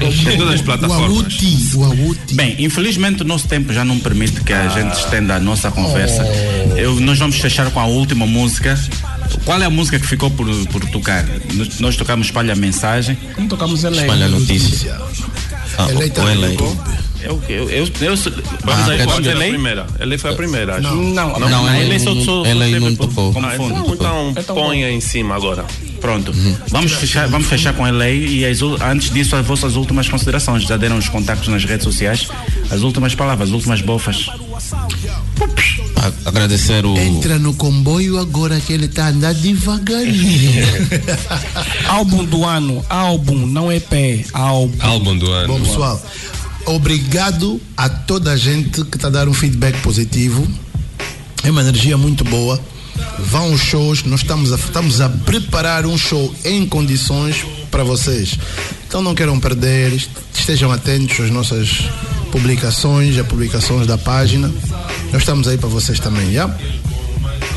[0.00, 1.10] em todas as O plataformas.
[1.10, 2.34] Awuti, o Awuti.
[2.34, 6.24] Bem, infelizmente o nosso tempo já não permite que a gente estenda a nossa conversa.
[6.76, 8.78] Eu- nós vamos fechar com a última música.
[9.44, 11.24] Qual é a música que ficou por, por tocar?
[11.54, 13.16] Nós, nós tocamos Espalha Mensagem.
[13.36, 13.98] Não tocamos ele.
[14.00, 14.98] Espalha notícia.
[15.78, 16.26] Ah, Eleita o
[17.28, 17.34] LA.
[17.34, 17.52] YouTube.
[17.52, 18.26] Eu, eu, eu, eu, vamos
[18.66, 19.48] Ah, dizer, é a ler?
[19.50, 19.86] primeira.
[19.98, 20.82] Ela foi a primeira, acho.
[20.82, 23.34] Não, Não, Não, não, ele ele só, não- só, ele não por- tocou.
[23.44, 25.64] Ah, então, então Então, ponha em cima agora.
[26.00, 26.32] Pronto.
[26.68, 30.62] Vamos fechar, vamos fechar com ele aí e as antes disso as vossas últimas considerações.
[30.64, 32.28] Já deram os contactos nas redes sociais.
[32.70, 34.26] As últimas palavras, as últimas bofas.
[35.96, 36.96] A- Agradecer o.
[36.96, 40.66] Entra no comboio agora que ele tá andando devagarinho.
[41.88, 42.84] Álbum do ano.
[42.88, 44.24] Álbum, não é pé.
[44.32, 44.76] Álbum.
[44.80, 45.48] Álbum do ano.
[45.48, 46.00] Bom, pessoal,
[46.66, 50.46] obrigado a toda a gente que está a dar um feedback positivo.
[51.44, 52.60] É uma energia muito boa.
[53.18, 58.38] Vão aos shows, nós estamos a, estamos a preparar um show em condições para vocês.
[58.86, 61.84] Então não queiram perder, est- estejam atentos às nossas
[62.32, 64.48] publicações, às publicações da página.
[65.12, 66.48] Nós estamos aí para vocês também, já?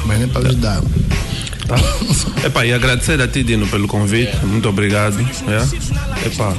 [0.05, 0.81] Mas nem para ajudar.
[2.43, 4.35] Epá, e agradecer a ti, Dino, pelo convite.
[4.45, 5.19] Muito obrigado.
[5.21, 6.25] É?
[6.27, 6.53] Epá,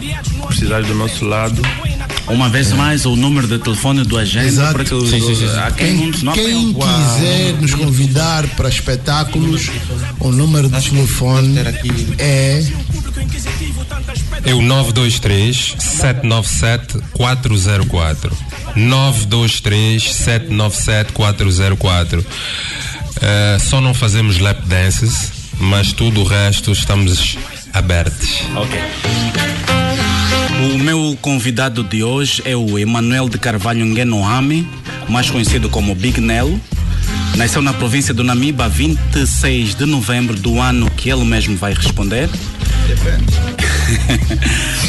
[0.46, 1.60] precisar do nosso lado.
[2.32, 4.72] Uma vez mais, o número de telefone do agente Exato.
[4.74, 9.68] para que os- Sim, sim, sim, quem, Quem, não quem quiser nos convidar para espetáculos,
[10.20, 11.58] o número de telefone
[12.18, 12.64] é
[14.44, 18.36] É o 923 797 404.
[18.76, 22.24] 923 797 404.
[23.20, 27.36] Eh, só não fazemos lap dances, mas tudo o resto estamos
[27.74, 28.40] abertos.
[28.56, 28.78] Ok.
[30.62, 34.68] O meu convidado de hoje é o Emanuel de Carvalho Ngenoami,
[35.08, 36.60] mais conhecido como Big Nelo.
[37.34, 42.28] Nasceu na província do Namiba, 26 de novembro do ano que ele mesmo vai responder.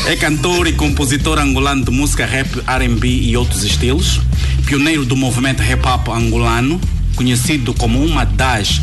[0.08, 4.20] é cantor e compositor angolano de música rap, R&B e outros estilos.
[4.66, 6.82] Pioneiro do movimento hip hop angolano,
[7.16, 8.82] conhecido como uma das,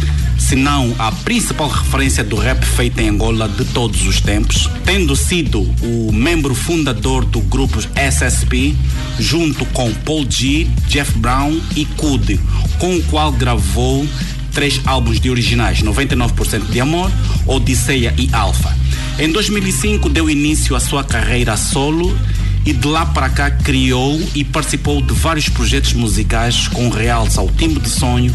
[0.48, 5.14] se não a principal referência do rap feito em Angola de todos os tempos, tendo
[5.14, 8.74] sido o membro fundador do grupo SSP,
[9.18, 12.40] junto com Paul G, Jeff Brown e Kud,
[12.78, 14.08] com o qual gravou
[14.50, 17.12] três álbuns de originais, 99% de Amor,
[17.46, 18.74] Odisseia e Alpha.
[19.18, 22.18] Em 2005 deu início à sua carreira solo
[22.64, 27.50] e de lá para cá criou e participou de vários projetos musicais com realce ao
[27.50, 28.34] Timbre de Sonho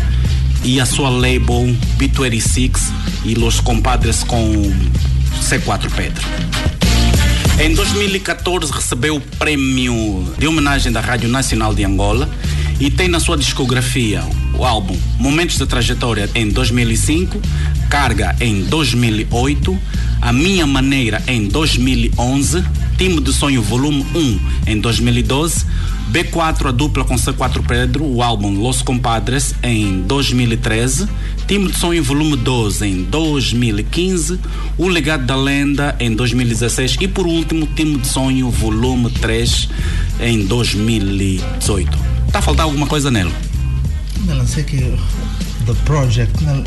[0.63, 2.91] e a sua label B26
[3.25, 4.71] e Los Compadres com
[5.41, 6.23] C4 Pedro.
[7.59, 12.29] Em 2014 recebeu o prêmio de homenagem da Rádio Nacional de Angola
[12.79, 14.23] e tem na sua discografia
[14.57, 17.41] o álbum Momentos da Trajetória em 2005,
[17.89, 19.77] Carga em 2008,
[20.21, 22.63] A Minha Maneira em 2011,
[23.03, 25.65] Time de Sonho Volume 1 em 2012,
[26.09, 31.09] B4 a dupla com C4 Pedro, o álbum Los Compadres em 2013,
[31.45, 34.39] Time de Sonho Volume 12 em 2015,
[34.77, 39.67] O Legado da Lenda em 2016 e por último Time de Sonho Volume 3
[40.21, 41.97] em 2018.
[42.31, 43.33] Tá a faltar alguma coisa nele?
[44.25, 44.77] Não, sei que.
[44.77, 46.41] The Project.
[46.41, 46.63] Não,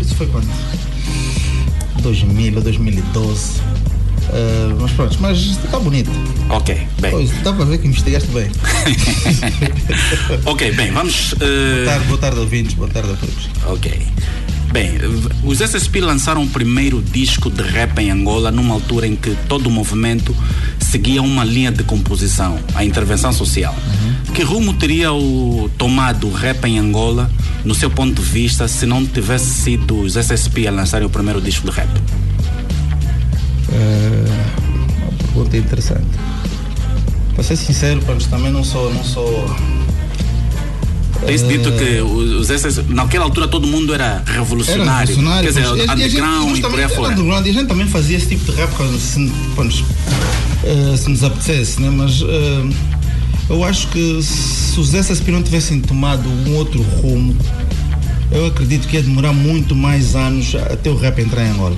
[0.00, 0.48] isso foi quando?
[2.02, 3.60] 2000 ou 2012.
[4.32, 6.10] Eh, mas pronto, mas está bonito.
[6.50, 7.10] Ok, bem.
[7.10, 8.50] Pois, dá para ver que investigaste bem.
[10.44, 11.34] ok, bem, vamos.
[11.34, 12.74] Boa eh, tarde, boa tarde, ouvintes.
[12.74, 13.48] Boa tarde a todos.
[13.66, 14.06] Ok.
[14.72, 14.98] Bem,
[15.44, 19.68] os SSP lançaram o primeiro disco de rap em Angola numa altura em que todo
[19.68, 20.36] o movimento
[20.78, 23.74] seguia uma linha de composição, a intervenção social.
[23.74, 24.34] Uhum.
[24.34, 27.30] Que rumo teria o tomado o rap em Angola,
[27.64, 31.40] no seu ponto de vista, se não tivesse sido os SSP a lançarem o primeiro
[31.40, 31.88] disco de rap?
[33.72, 36.06] É uma pergunta interessante.
[37.34, 39.54] Para ser sincero, pronto, também não sou, não sou
[41.26, 44.90] Tem-se dito que os SS, naquela altura todo mundo era revolucionário.
[44.90, 45.42] Era revolucionário.
[45.52, 45.88] Quer dizer, pois.
[45.90, 47.12] A gente- underground e por aí fora.
[47.12, 49.84] underground, E a gente também fazia esse tipo de rap quando se, pronto,
[50.64, 51.90] eh, se nos apetecesse, né?
[51.90, 52.70] mas eh,
[53.50, 57.36] eu acho que se os SSP não tivessem tomado um outro rumo,
[58.30, 61.76] eu acredito que ia demorar muito mais anos até o rap entrar em Angola.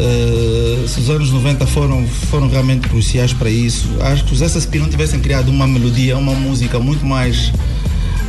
[0.00, 4.78] Eh, se os anos 90 foram, foram realmente cruciais para isso, acho que os SSP
[4.78, 7.52] não tivessem criado uma melodia, uma música muito mais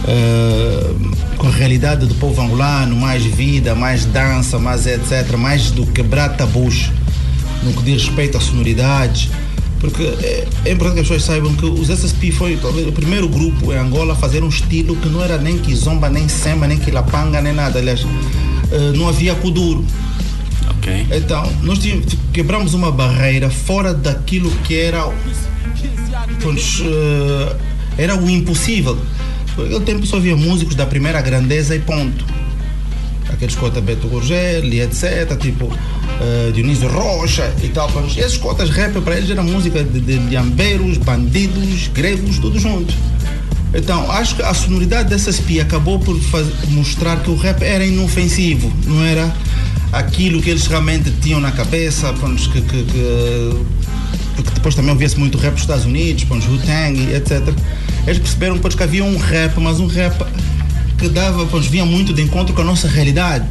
[0.07, 0.93] eh,
[1.37, 6.29] com a realidade do povo angolano, mais vida, mais dança, mais etc, mais do quebrar
[6.29, 6.91] tabus
[7.63, 9.29] no que diz respeito a sonoridades.
[9.79, 13.29] Porque é, é importante que as pessoas saibam que os SSP foi talvez o primeiro
[13.29, 16.77] grupo em Angola a fazer um estilo que não era nem Kizomba, nem Sema, nem
[16.77, 17.79] Quilapanga, nem nada.
[17.79, 18.05] Aliás,
[18.71, 19.85] eh, não havia Kuduro.
[20.79, 21.07] Ok.
[21.11, 25.03] Então, nós tínhamos- quebramos uma barreira fora daquilo que era,
[26.41, 27.55] pois, eh,
[27.97, 28.97] era o impossível.
[29.57, 32.23] Naquele tempo só havia músicos da primeira grandeza e ponto.
[33.29, 35.37] Aqueles cotas Beto Gurgel e etc.
[35.39, 35.69] Tipo
[36.21, 37.89] eh, Dionísio Rocha e tal.
[37.91, 42.57] Pois, esses cotas rap para eles era música de, de, de ambeiros, bandidos, gregos, tudo
[42.57, 42.93] junto.
[43.73, 46.19] Então, acho que a sonoridade dessa SPI acabou por
[46.69, 49.31] mostrar que o rap era inofensivo, não era
[49.91, 53.65] aquilo que eles realmente tinham na cabeça, pronto, que, que, que-
[54.35, 57.41] porque depois também ouvia-se muito rap dos Estados Unidos, pronto, Wu-Tang, etc.
[58.07, 60.23] Eles perceberam depois que havia um rap, mas um rap
[60.97, 63.45] que dava, pronto, vinha muito de encontro com a nossa realidade.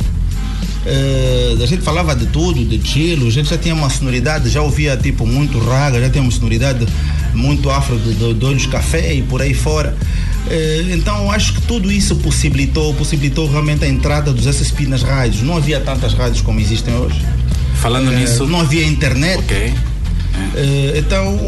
[0.87, 4.63] Eh, a gente falava de tudo, de chilo, a gente já tinha uma sonoridade, já
[4.63, 6.87] ouvia tipo muito raga, já tinha uma sonoridade
[7.35, 9.95] muito afro de, de, de olhos café e por aí fora.
[10.51, 15.43] Eh, então acho que tudo isso possibilitou, possibilitou realmente a entrada dos SSP nas rádios.
[15.43, 17.21] Não havia tantas rádios como existem hoje.
[17.75, 18.47] Falando Eh, nisso.
[18.47, 19.39] Não havia internet.
[19.39, 19.75] Ok.
[20.57, 21.39] Eh, então,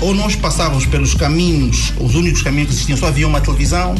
[0.00, 3.94] ou nós passávamos pelos caminhos, os únicos caminhos que existiam, só havia uma televisão.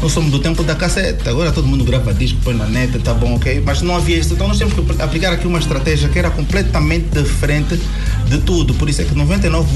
[0.00, 3.12] Nós somos do tempo da cassete, agora todo mundo grava disco, põe na net, tá
[3.12, 3.60] bom, ok?
[3.66, 4.32] Mas não havia isso.
[4.32, 7.80] Então nós temos que aplicar aqui uma estratégia que era completamente diferente
[8.28, 8.74] de tudo.
[8.74, 9.68] Por isso é que 99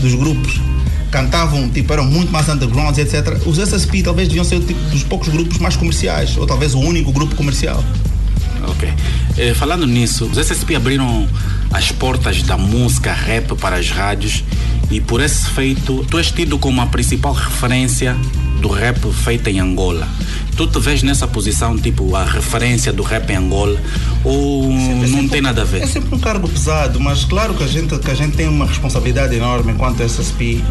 [0.00, 0.60] dos grupos
[1.16, 3.40] cantavam, tipo, eram muito mais undergrounds, etc.
[3.46, 7.10] Os SSP talvez deviam ser tipo, dos poucos grupos mais comerciais, ou talvez o único
[7.10, 7.82] grupo comercial.
[8.68, 8.92] Ok.
[9.38, 11.26] Eh, falando nisso, os SSP abriram
[11.72, 14.44] as portas da música rap para as rádios
[14.90, 18.14] e por esse feito, tu és tido como a principal referência
[18.60, 20.06] do rap feita em Angola.
[20.54, 23.80] Tu te vês nessa posição, tipo, a referência do rap em Angola
[24.22, 25.82] ou não tem nada a ver?
[25.82, 28.66] É sempre um cargo pesado, mas claro que a gente, que a gente tem uma
[28.66, 30.62] responsabilidade enorme enquanto SSP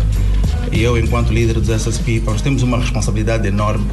[0.71, 3.85] e eu enquanto líder dos SSP, nós temos uma responsabilidade enorme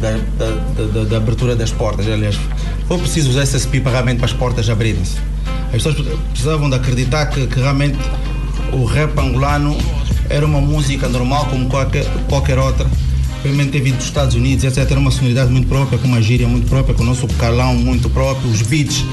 [0.00, 0.50] da, da,
[0.84, 2.06] da- da- abertura das portas.
[2.06, 2.38] Aliás,
[2.86, 5.16] foi preciso os SSP para realmente para as portas abrirem-se.
[5.66, 5.96] As pessoas
[6.30, 7.98] precisavam de acreditar que, que realmente
[8.72, 9.76] o rap angolano
[10.28, 12.86] era uma música normal como qualquer, qualquer outra.
[13.38, 14.90] Obviamente ter vindo dos Estados Unidos, etc.
[14.90, 18.10] Era uma sonoridade muito própria, com uma gíria muito própria, com o nosso calão muito
[18.10, 19.04] próprio, os beats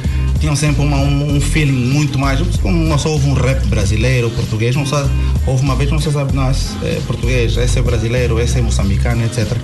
[0.43, 2.37] tinham sempre uma- um, um feeling muito mais.
[2.57, 5.09] Como não só houve um rap brasileiro, português, não só
[5.47, 8.61] houve uma vez, não se sabe, não, esse é português, esse é brasileiro, esse é
[8.61, 9.55] moçambicano, etc.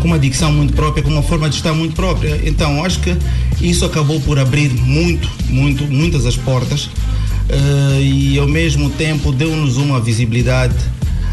[0.00, 2.40] Com uma dicção muito própria, com uma forma de estar muito própria.
[2.46, 3.14] Então, acho que
[3.60, 6.88] isso acabou por abrir muito, muito, muitas as portas
[7.50, 10.74] eh, e ao mesmo tempo deu-nos uma visibilidade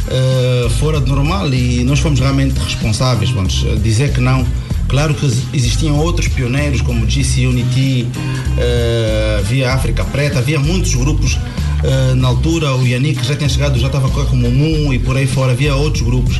[0.09, 4.45] eh, fora do normal e nós fomos realmente responsáveis, vamos eh, dizer que não.
[4.88, 8.07] Claro que existiam outros pioneiros como GC Unity,
[8.57, 11.38] eh, havia África Preta, havia muitos grupos
[11.84, 15.17] eh, na altura, o Yannick já tinha chegado, já estava com o Mumu e por
[15.17, 16.39] aí fora, havia outros grupos,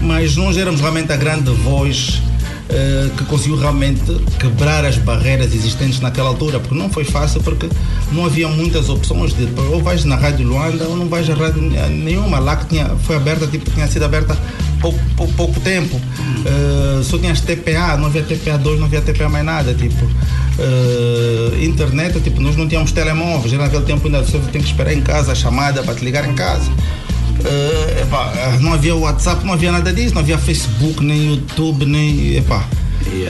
[0.00, 2.20] mas nós éramos realmente a grande voz
[3.16, 4.00] que conseguiu realmente
[4.40, 7.68] quebrar as barreiras existentes naquela altura, porque não foi fácil, porque
[8.10, 11.60] não havia muitas opções de ou vais na Rádio Luanda ou não vais à rádio
[11.62, 12.38] nenhuma.
[12.38, 14.36] Lá que tinha, foi aberta, tipo, tinha sido aberta
[14.80, 16.00] pouco, pouco, pouco tempo.
[16.44, 20.06] Eh, só tinhas TPA, não havia TPA 2, não havia TPA mais nada, tipo.
[20.58, 25.00] eh, internet, tipo, nós não tínhamos telemóveis, naquele tempo ainda você tem que esperar em
[25.00, 26.70] casa a chamada para te ligar em casa.
[27.44, 32.36] Eh, epá, não havia WhatsApp, não havia nada disso, não havia Facebook, nem YouTube, nem.
[32.36, 32.66] Epá.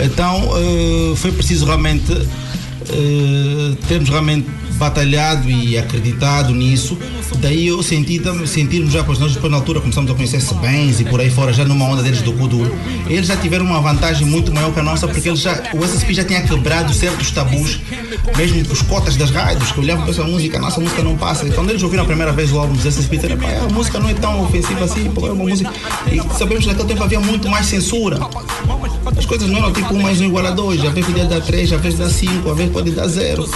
[0.02, 2.12] Então eh, foi preciso realmente
[2.90, 6.98] eh, termos realmente batalhado e acreditado nisso,
[7.38, 11.04] daí eu senti sentirmos já, pois nós depois na altura começamos a conhecer bens e
[11.04, 12.74] por aí fora, já numa onda deles do Kuduro,
[13.06, 16.14] eles já tiveram uma vantagem muito maior que a nossa, porque eles já, o SSP
[16.14, 17.80] já tinha quebrado certos tabus,
[18.36, 21.46] mesmo os cotas das rádios, que olhavam para essa música, a nossa música não passa.
[21.46, 24.00] E quando eles ouviram a primeira vez o álbum dos SSP, disseram, pá, a música
[24.00, 25.72] não é tão ofensiva assim, pô, é uma música.
[26.10, 28.18] E sabemos que naquele tempo havia muito mais censura.
[29.16, 31.72] As coisas não eram tipo mais um igual a dois, às vezes podia dar três,
[31.72, 33.48] às vezes dar cinco, às vezes pode dar zero.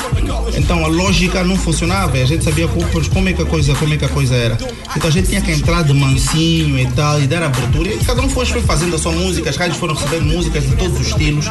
[0.57, 3.94] Então a lógica não funcionava, e a gente sabia como, é que a coisa, como
[3.94, 4.59] é que a coisa era.
[4.96, 7.88] Então a gente tinha que entrar de mansinho e tal, e dar abertura.
[7.88, 11.01] E cada um foi, fazendo a sua música, as rádios foram recebendo músicas de todos
[11.01, 11.46] os estilos.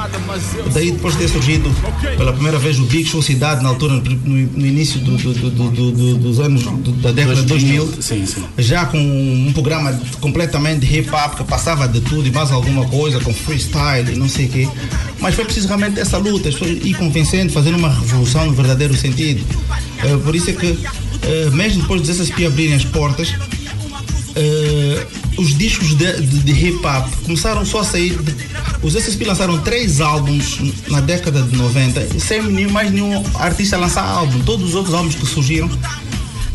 [0.73, 1.69] Daí depois de ter surgido
[2.17, 6.15] pela primeira vez o Big Show Cidade, na altura, no, no início do, do, do,
[6.15, 6.63] dos anos
[7.01, 8.43] da década de 2000, sim, sim.
[8.57, 12.85] já com um programa completamente de hip hop que passava de tudo e mais alguma
[12.85, 14.67] coisa, com freestyle e não sei o quê.
[15.19, 19.43] Mas foi preciso realmente essa luta, pessoas ir convencendo, fazendo uma revolução no verdadeiro sentido.
[20.03, 25.57] Uh, por isso é que, uh, mesmo depois dos SSP abrirem as portas, uh, os
[25.57, 28.17] discos de, de, de, hip hop começaram só a sair.
[28.21, 28.35] De,
[28.83, 30.59] os SSP lançaram três álbuns
[30.89, 34.39] na década de 90, sem nenhum, mais nenhum artista lançar álbum.
[34.41, 35.69] Todos os outros álbuns que surgiram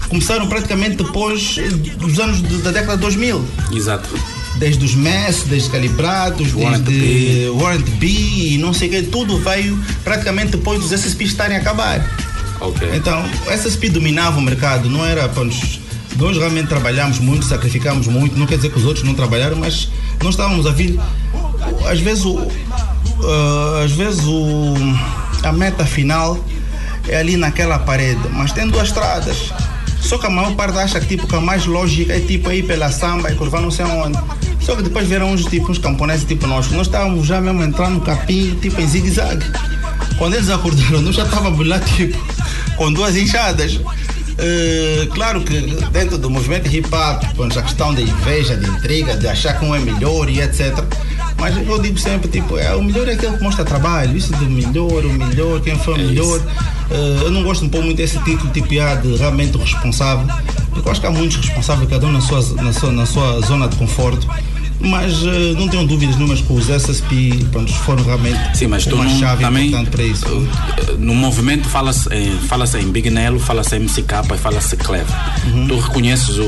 [0.09, 1.57] começaram praticamente depois
[1.99, 3.45] dos anos de, da década de 2000.
[3.72, 4.09] Exato
[4.63, 9.37] desde os Mess, desde Calibrados, Warrant desde Warrant B e não sei o que, tudo
[9.39, 12.01] veio praticamente depois dos SSP estarem a acabar.
[12.61, 12.95] Okay.
[12.95, 15.27] Então, o SSP dominava o mercado, não era.
[15.27, 15.81] Nós,
[16.17, 19.91] nós realmente trabalhamos muito, sacrificamos muito, não quer dizer que os outros não trabalharam, mas
[20.23, 20.97] nós estávamos a vir.
[21.91, 24.75] Às vezes, o, uh, às vezes o,
[25.43, 26.39] a meta final
[27.09, 29.53] é ali naquela parede, mas tem duas estradas.
[30.01, 32.65] Só que a maior parte acha que tipo, que a mais lógica é tipo ir
[32.65, 34.19] pela samba e curvar não sei onde.
[34.65, 36.71] Só que depois vieram uns tipos, uns camponeses tipo nós.
[36.71, 39.45] Nós estávamos já mesmo entrando no capim, tipo em zigue-zague.
[40.19, 42.17] Quando eles acordaram, nós já estávamos lá, tipo,
[42.77, 43.75] com duas enxadas.
[43.75, 45.61] Uh, claro que
[45.91, 47.23] dentro do movimento hip hop,
[47.57, 50.73] a questão da inveja, de intriga, de achar que um é melhor e etc.
[51.43, 54.49] Mas eu digo sempre, tipo, é, o melhor é aquele que mostra trabalho, isso do
[54.49, 56.38] melhor, o melhor, quem foi o É melhor.
[56.38, 60.24] Uh, eu não gosto de pôr muito esse título tipo ah, de realmente responsável,
[60.70, 63.40] porque eu acho que há muitos responsáveis, cada um na sua, na sua, na sua
[63.40, 64.24] zona de conforto.
[64.78, 69.05] Mas uh, não tenho dúvidas nenhumas que os SSP pronto, foram realmente Sim, mas uma
[69.05, 70.26] não, chave também, importante para isso.
[70.26, 75.07] uh, No movimento fala-se em, fala em Big Nelo, fala-se em MCK e fala-se Clever.
[75.47, 75.68] Uhum.
[75.68, 76.45] Tu reconheces o,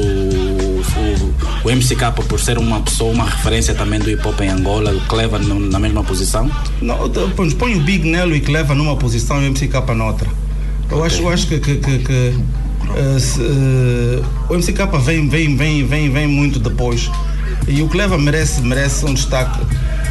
[0.96, 4.92] o, o MCK por ser uma pessoa, uma referência também do hip hop em Angola,
[4.92, 6.50] o Clever no- na mesma posição?
[6.80, 7.08] Não,
[7.56, 10.28] põe, o Big Nelo e que leva numa posição e o MCK noutra.
[10.90, 12.34] Eu acho, eu acho que, que, que, que,
[12.96, 17.10] eh, se, eh, o MCK vem, vem, vem, vem, vem muito depois.
[17.66, 19.58] E o Cleva merece, merece um destaque.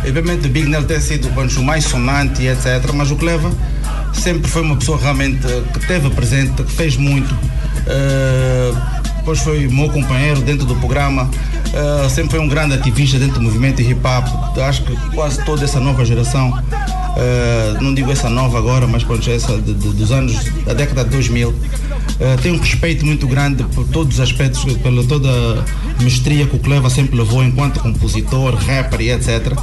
[0.06, 2.92] Obviamente o Big Nelo tem sido o mais sonante etc.
[2.94, 3.52] Mas o Cleva
[4.14, 5.40] sempre foi uma pessoa realmente
[5.74, 7.34] que teve presente, que fez muito.
[7.88, 8.74] Eh,
[9.24, 11.30] depois foi meu companheiro dentro do programa.
[11.74, 14.58] Eh, sempre foi um grande ativista dentro do movimento hip hop.
[14.60, 16.54] Acho que quase toda essa nova geração,
[17.16, 21.06] eh, não digo essa nova agora, mas pronto, essa de- de- dos anos da década
[21.06, 21.54] de 2000,
[22.20, 26.58] eh, tem um respeito muito grande por todos os aspectos, pela toda a mestria que
[26.58, 29.58] o Cleva sempre levou enquanto compositor, rapper e etc.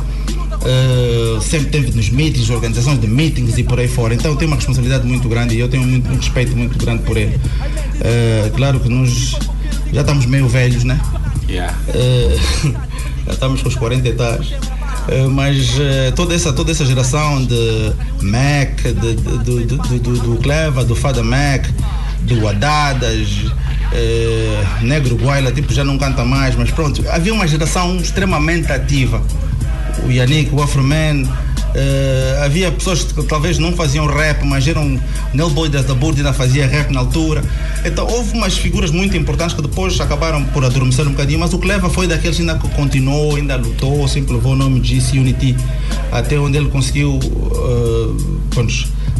[0.60, 4.12] Uh, sempre teve nos meetings, organizações de meetings e por aí fora.
[4.14, 7.16] Então tem uma responsabilidade muito grande e eu tenho muito, um respeito muito grande por
[7.16, 7.34] ele.
[7.36, 9.36] Uh, claro que nós
[9.92, 11.00] já estamos meio velhos, né?
[11.48, 11.74] Yeah.
[11.88, 12.74] Uh,
[13.26, 14.12] já estamos com os 40 e.
[14.12, 15.76] Uh, mas
[16.14, 20.84] toda, essa, toda essa geração de Mac, de, de- do, do, do, do, do Cleva,
[20.84, 21.66] do Fada Mac,
[22.20, 23.46] do Adadas,
[24.82, 29.22] Negro Guaila, tipo, já não canta mais, mas pronto, havia uma geração extremamente ativa.
[30.06, 35.00] O Yannick, o Afroman, uh, havia pessoas que talvez não faziam rap, mas eram
[35.32, 37.42] Nel Boy da Burdi ainda fazia rap na altura.
[37.84, 41.58] Então houve umas figuras muito importantes que depois acabaram por adormecer um bocadinho, mas o
[41.58, 45.56] Cleva foi daqueles ainda que continuou, ainda lutou, sempre levou o nome de GC Unity
[46.12, 48.40] até onde ele conseguiu uh,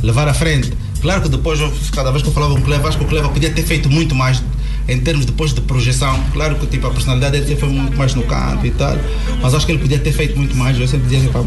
[0.02, 0.72] levar à frente.
[1.00, 1.58] Claro que depois,
[1.92, 3.88] cada vez que eu falava com o Cleva, acho que o Cleva podia ter feito
[3.88, 4.42] muito mais
[4.90, 6.22] em termos depois de projeção.
[6.32, 8.96] Claro que tipo, a personalidade dele foi muito mais no canto e tal,
[9.40, 10.78] mas acho que ele podia ter feito muito mais.
[10.78, 11.46] Eu sempre dizia para o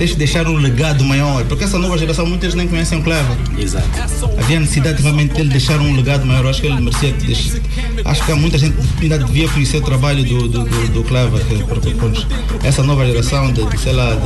[0.00, 3.36] Deixa de deixar um legado maior, porque essa nova geração muitas nem conhecem o Cleva.
[3.58, 3.86] Exato.
[4.38, 6.46] Havia necessidade realmente dele deixar um legado maior.
[6.46, 7.12] Acho que ele merecia.
[7.12, 7.60] deixar-
[8.06, 11.04] Acho que há muita gente que ainda devia conhecer o trabalho do, do, do, do
[11.04, 12.26] Cleva, que, porque, pronto,
[12.64, 14.20] essa nova geração de, de, sei lá, de,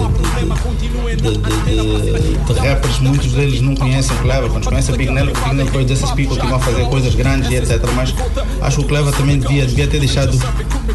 [1.16, 4.48] de, de, rappers, muitos deles não conhecem o Cleva.
[4.48, 7.14] Quando conhecem o Big Nelo, o Big Nelo depois desses people continuam a fazer coisas
[7.16, 7.80] grandes e etc.
[7.96, 8.14] Mas
[8.62, 10.38] acho que o Cleva também devia, devia ter deixado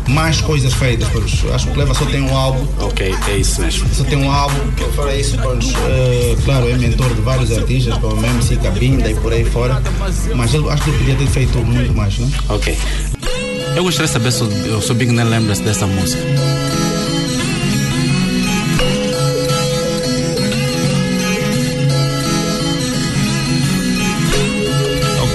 [0.07, 1.09] mais coisas feitas.
[1.09, 3.86] Pois, acho que o Cleva só tem um álbum Ok, é isso mesmo.
[3.93, 8.26] só tem um álbum Fora isso, pronto, eh, claro, é mentor de vários artistas, como
[8.26, 9.82] MC Cabinda e por aí fora,
[10.36, 12.30] mas ele, acho que podia ter feito muito mais, não?
[12.49, 12.78] Ok.
[13.76, 16.22] Eu gostaria de saber se o Big Nel lembra-se dessa música.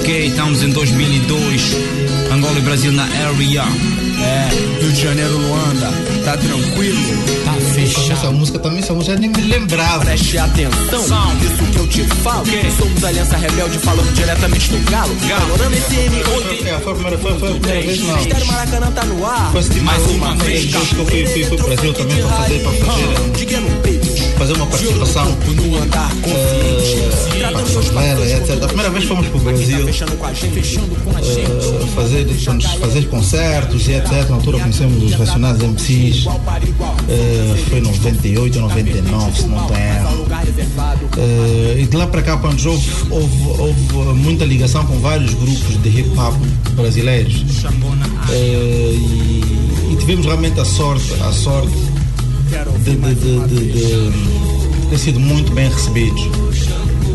[0.00, 2.03] Ok, estamos em 2002.
[2.34, 3.62] Angola e Brasil na area.
[3.62, 5.88] É, Rio de Janeiro, Luanda.
[6.24, 6.98] Tá tranquilo?
[7.44, 8.12] Tá fechado.
[8.12, 10.04] Essa música também, essa música eu nem me lembrava.
[10.04, 12.44] Preste atenção, isso que eu te falo.
[12.76, 15.14] Somos Aliança Rebelde falando diretamente do Galo.
[15.14, 16.68] Panorama FM, onde.
[16.68, 18.16] É, foi a primeira, foi, foi a primeira vez, não.
[18.16, 19.52] Mistério Maracanã tá no ar.
[19.52, 22.58] Foi assim, Mais uma, vez, vez que eu fui, fui, pro Brasil também para fazer,
[22.58, 24.03] para fazer, Diga no peito.
[24.38, 28.62] Fazer uma participação No andar eh, para a favela, etc.
[28.62, 29.92] A primeira vez fomos para o Brasil a
[30.32, 30.78] gente.
[31.40, 32.26] eh, fazer,
[32.80, 34.28] fazer concertos e etc.
[34.28, 36.24] Na altura conhecemos os Racionais MCs.
[37.08, 40.26] eh, foi em 98 ou 99, se não estou em erro.
[41.16, 45.80] Eh, e de lá para cá, pronto, houve, houve, houve muita ligação com vários grupos
[45.82, 46.34] de hip hop
[46.74, 47.44] brasileiros.
[48.30, 51.72] Eh, e, e tivemos realmente a sorte, a sorte
[52.78, 56.22] de, de, de, ter sido muito bem recebidos.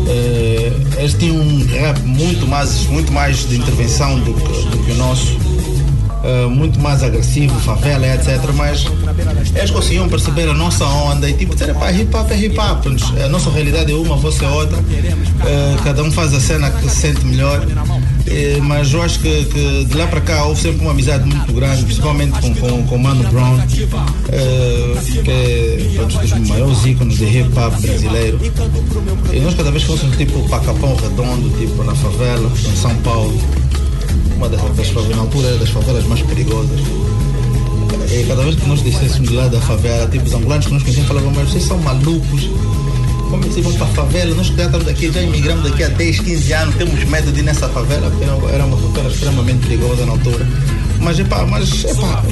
[0.06, 4.96] Eh, eles tinham um rap muito mais, muito mais de intervenção do do que o
[4.96, 5.36] nosso,
[6.22, 8.38] eh, muito mais agressivo, favela, etc.
[8.54, 8.84] Mas
[9.54, 12.86] eles conseguiam perceber a nossa onda e tipo, dizer, pá, hip hop é hip hop.
[13.24, 14.78] A nossa realidade é uma, vossa é outra.
[14.78, 17.66] Eh, cada um faz a cena que se sente melhor.
[18.26, 21.52] Eh, mas eu acho que, que de lá para cá houve sempre uma amizade muito
[21.52, 23.82] grande, principalmente com, com, com Mano Brown, que
[25.30, 28.38] é pronto, dos maiores ícones de hip hop brasileiro.
[29.32, 33.38] E nós cada vez que fôssemos tipo para Redondo, tipo na favela, em São Paulo,
[34.40, 36.80] uma das, favelas, na altura das favelas mais perigosas.
[38.10, 40.82] E cada vez que nós descêssemos de lá da favela, tipo os angolanos que nós
[40.82, 42.48] conhecíamos falavam, mas vocês são malucos.
[43.28, 44.34] Como é que vocês vão para a favela?
[44.34, 47.42] Nós já estamos aqui, já imigramos daqui a 10, 15 anos, temos medo de ir
[47.42, 50.48] nessa favela, porque era uma favela extremamente perigosa na altura.
[51.00, 52.22] Mas é pá, mas é pá.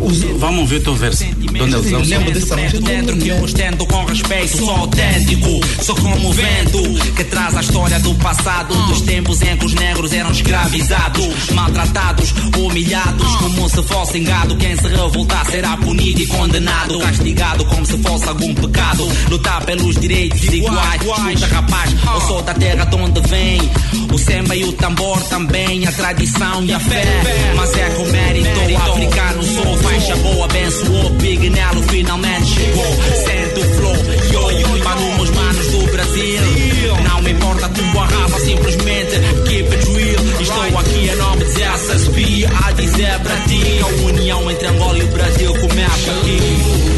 [0.00, 1.24] Os, Vamos o teu verso.
[1.24, 2.56] Eles eu lembro dessa.
[2.56, 6.82] Dentro que eu ostento com respeito, sou autêntico, sou como o vento
[7.14, 12.34] que traz a história do passado, dos tempos em que os negros eram escravizados, maltratados,
[12.56, 14.56] humilhados, como se fossem gado.
[14.56, 19.06] Quem se revoltar será punido e condenado, castigado como se fosse algum pecado.
[19.28, 23.60] Lutar pelos direitos iguais, escuta rapaz, eu sou da terra de onde vem.
[24.12, 27.04] O samba e o tambor também, a tradição e a fé.
[27.56, 31.10] Mas é com mérito, africano sou, faixa boa, abençoou.
[31.10, 32.84] Big Nelo finalmente chegou.
[33.24, 33.96] Sente o flow,
[34.32, 36.40] yo, yo, para os manos do Brasil.
[37.08, 39.18] Não me importa a tua raça, simplesmente
[39.48, 40.40] keep it real.
[40.40, 45.02] Estou aqui em nome de SSP a dizer para ti: a união entre Angola e
[45.02, 46.90] o Brasil começa aqui.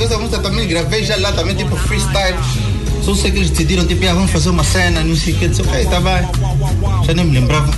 [0.00, 2.36] Essa música também gravei já lá também, tipo freestyle.
[3.02, 5.48] Só sei que eles decidiram, tipo, ah, vamos fazer uma cena, não sei o que.
[5.48, 6.28] Disse, ok, tá bem.
[7.04, 7.72] Já nem me lembrava.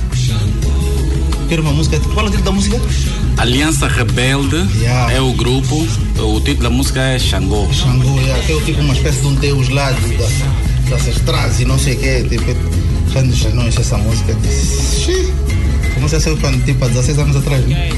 [1.49, 1.99] Que era uma música.
[2.12, 2.80] Qual é o título da música?
[3.38, 5.12] Aliança Rebelde Yeah.
[5.14, 5.86] é o grupo.
[6.18, 7.66] O título da música é Xangô.
[7.72, 10.26] Xangô, yeah, que é tipo uma espécie de um deus lá de, da,
[10.90, 12.22] das ancestrais e não sei o que.
[12.24, 12.44] Tipo,
[13.12, 13.22] já
[13.55, 14.34] não- enche essa música.
[14.42, 15.32] Disse, "Xi."
[15.96, 17.64] A música saiu quando, tipo, há 16 anos atrás.
[17.66, 17.88] Né?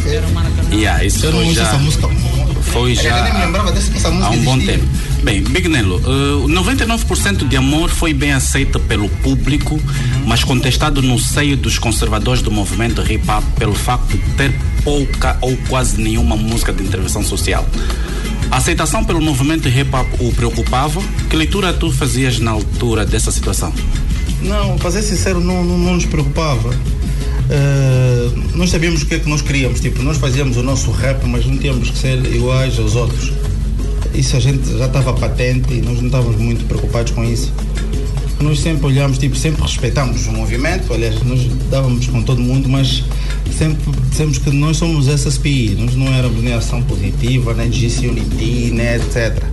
[0.73, 2.09] Yeah, isso Eu não enche já, essa música.
[2.73, 4.37] foi Eu já nem me lembrava dessa essa há música.
[4.37, 4.75] um bom existia.
[4.79, 4.89] tempo.
[5.23, 9.79] Bem, Big Nelo, uh, 99% de amor foi bem aceita pelo público,
[10.27, 14.53] mas contestado no seio dos conservadores do movimento hip hop pelo facto de ter
[14.83, 17.67] pouca ou quase nenhuma música de intervenção social.
[18.51, 21.03] A aceitação pelo movimento hip hop o preocupava?
[21.29, 23.73] Que leitura tu fazias na altura dessa situação?
[24.43, 26.75] Não, para ser sincero, não, não, não nos preocupava.
[27.51, 29.81] Eh, nós sabíamos o que é que nós queríamos.
[29.81, 33.33] Tipo, nós fazíamos o nosso rap, mas não tínhamos que ser iguais aos outros.
[34.15, 37.53] Isso a gente já estava patente e nós não estávamos muito preocupados com isso.
[38.41, 43.05] Nós sempre olhamos, tipo, sempre respeitamos o movimento, aliás, nós dávamos com todo mundo, mas
[43.57, 48.71] sempre dissemos que nós somos SSPI, nós não éramos nem ação positiva, nem GC Unity,
[48.73, 49.50] nem etc.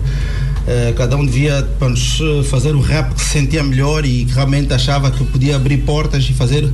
[0.70, 1.98] Eh, cada um devia pronto,
[2.44, 6.24] fazer o rap que se sentia melhor e que realmente achava que podia abrir portas
[6.28, 6.68] e fazer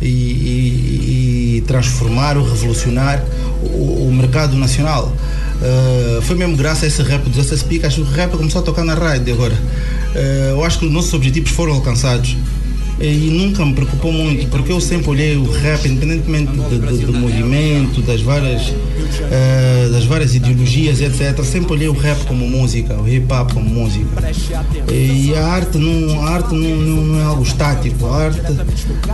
[0.00, 3.22] e, e- e transformar ou revolucionar
[3.62, 5.14] o, o mercado nacional.
[5.62, 8.64] Eh, foi mesmo graças a esse rap dos SSP que que o rap começou a
[8.64, 9.54] tocar na rádio agora.
[10.14, 12.36] Eh, eu acho que os nossos objetivos foram alcançados
[13.00, 17.12] e nunca me preocupou muito porque eu sempre olhei o rap independentemente do, do- do
[17.12, 18.72] movimento das várias
[19.30, 23.68] eh, das várias ideologias etc sempre olhei o rap como música o hip hop como
[23.68, 24.06] música.
[24.92, 28.40] E a arte não a arte não, não- não é algo estático a arte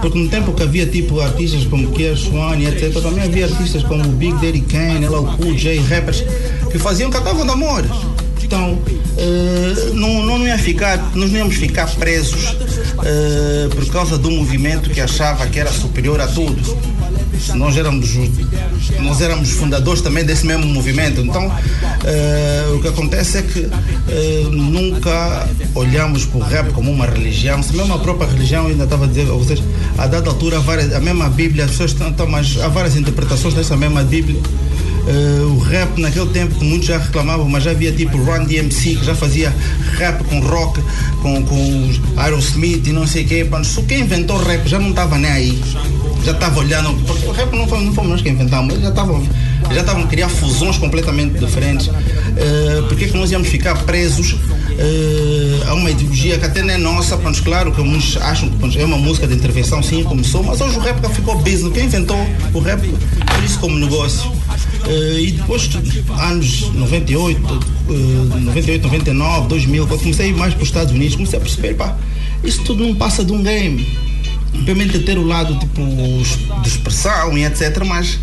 [0.00, 4.04] porque no tempo que havia tipo artistas como Kier Swan etc também havia artistas como
[4.10, 6.22] Big Daddy Kane, LL Cool J rappers
[6.70, 7.90] que faziam cantavam de amores
[8.50, 14.28] Então, uh, não, não ia ficar, nós não íamos ficar presos uh, por causa do
[14.28, 16.60] movimento que achava que era superior a tudo.
[17.54, 18.10] Nós éramos,
[18.98, 21.20] nós éramos fundadores também desse mesmo movimento.
[21.20, 23.70] Então, uh, o que acontece é que
[24.50, 27.62] nunca olhamos para o rap como uma religião.
[27.62, 29.62] Se mesmo a própria religião, ainda estava a dizer a vocês,
[29.96, 33.76] a dada altura, várias, a mesma Bíblia, as pessoas estão, mas há várias interpretações dessa
[33.76, 34.40] mesma Bíblia.
[35.00, 39.04] Uh, o rap naquele tempo muitos já reclamavam, mas já havia tipo Run DMC que
[39.04, 39.54] já fazia
[39.96, 40.80] rap com rock,
[41.22, 43.48] com, com Aerosmith e não sei o quê.
[43.64, 45.60] Só quem inventou rap já não estava nem aí.
[46.24, 49.26] Já estava olhando, porque o rap não foi, não fomos nós que inventamos, já estavam
[49.72, 51.86] já estavam a criar fusões completamente diferentes.
[51.86, 54.36] Uh, porque é que nós íamos ficar presos
[54.72, 57.16] uh, a uma ideologia que até não é nossa?
[57.16, 60.60] Pronto, claro que muitos acham que pronto, é uma música de intervenção, sim, começou, mas
[60.60, 61.72] hoje o rap ficou business.
[61.72, 62.18] Quem inventou
[62.52, 64.30] o rap por isso como negócio?
[64.30, 65.68] Uh, e depois,
[66.18, 67.92] anos 98, uh,
[68.40, 71.96] 98, 99, 2000, quando comecei mais para os Estados Unidos, comecei a perceber, pá,
[72.42, 73.86] isso tudo não passa de um game.
[74.54, 75.82] Obviamente ter o lado tipo
[76.62, 78.18] de expressão e etc, mas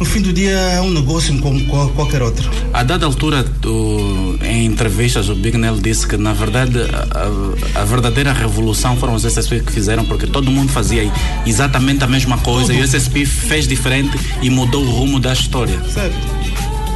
[0.00, 2.50] no fim do dia é um negócio como qualquer outro.
[2.72, 6.78] A dada altura, tu, em entrevistas, o Big Nell disse que, na verdade,
[7.74, 11.12] a, a, verdadeira revolução foram os SSP que fizeram, porque todo mundo fazia
[11.44, 12.78] exatamente a mesma coisa Tudo.
[12.78, 15.78] e o SSP fez diferente e mudou o rumo da história.
[15.92, 16.16] Certo.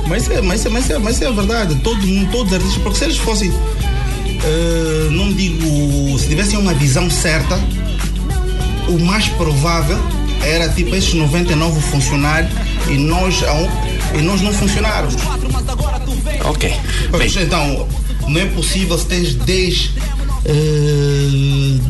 [0.09, 1.75] Mas é, mas é, mas é, mas é a verdade.
[1.77, 2.01] Todo,
[2.33, 7.61] todos os artistas, porque se eles fossem, uh, não digo, se tivessem uma visão certa,
[8.89, 9.99] o mais provável
[10.43, 12.53] era tipo esses 99 funcionários
[12.89, 13.43] e nós,
[14.17, 15.15] e nós não funcionamos.
[16.45, 16.75] Ok.
[17.11, 17.89] Pois, então,
[18.29, 19.91] não é possível se tens 10,
[20.47, 21.81] uh,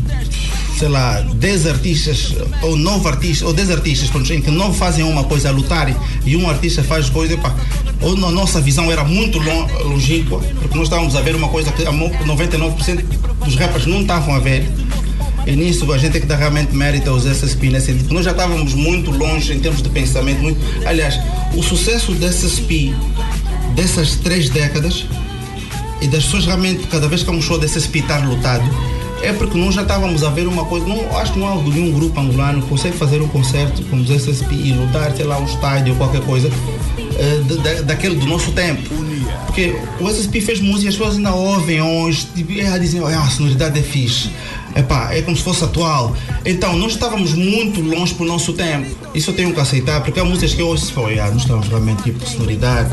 [0.77, 5.03] sei lá, 10 artistas ou 9 artistas, ou 10 artistas pronto, em que não fazem
[5.03, 5.93] uma coisa a lutar
[6.25, 7.55] e um artista faz coisa, pá,
[8.01, 9.39] ou na nossa visão era muito
[9.83, 13.03] longínqua, porque nós estávamos a ver uma coisa que 99%
[13.43, 14.69] dos rappers não estavam a ver
[15.45, 17.93] e nisso a gente tem que dar realmente mérito aos SSP nesse.
[18.09, 20.41] Nós já estávamos muito longe em termos de pensamento.
[20.41, 20.59] Muito...
[20.87, 21.19] Aliás,
[21.55, 22.93] o sucesso do SSP
[23.75, 25.05] dessas três décadas
[26.01, 28.63] e das pessoas realmente, cada vez que há um show desse SSP estar lotado,
[29.21, 30.85] é porque nós já estávamos a ver uma coisa.
[30.87, 34.09] Não, acho que não há nenhum grupo angolano que consegue fazer um concerto com os
[34.09, 38.81] SSP e lutar, sei lá, um estádio ou qualquer coisa uh, daquele do nosso tempo.
[39.45, 43.79] Porque o SSP fez música, as pessoas ainda ouvem hoje, tipo, dizem, oh, a sonoridade
[43.79, 44.29] é fixe
[44.75, 46.15] epá, é como se fosse atual.
[46.45, 48.95] Então, nós estávamos muito longe para o nosso tempo.
[49.13, 51.67] Isso eu tenho que aceitar, porque há músicas que eu ouço e ah, nós estamos
[51.67, 52.89] realmente tipo sonoridade,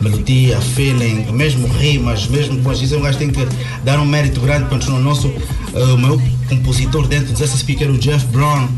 [0.00, 3.46] melodia, feeling, mesmo rimas, mesmo depois dizer, um gajo tem que
[3.84, 8.26] dar um mérito grande para o nosso, uh, meu compositor dentro dessa speaker, o Jeff
[8.26, 8.68] Brown,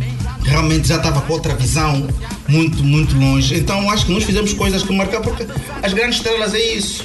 [0.44, 2.06] realmente já estava com outra visão,
[2.46, 3.56] muito, muito longe.
[3.56, 5.46] Então acho que nós fizemos coisas que marcaram, porque
[5.82, 7.04] as grandes estrelas é isso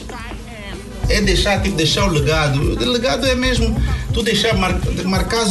[1.09, 2.59] é deixar, tipo, deixar o legado.
[2.59, 3.75] O legado é mesmo
[4.13, 4.79] tu deixar, mar,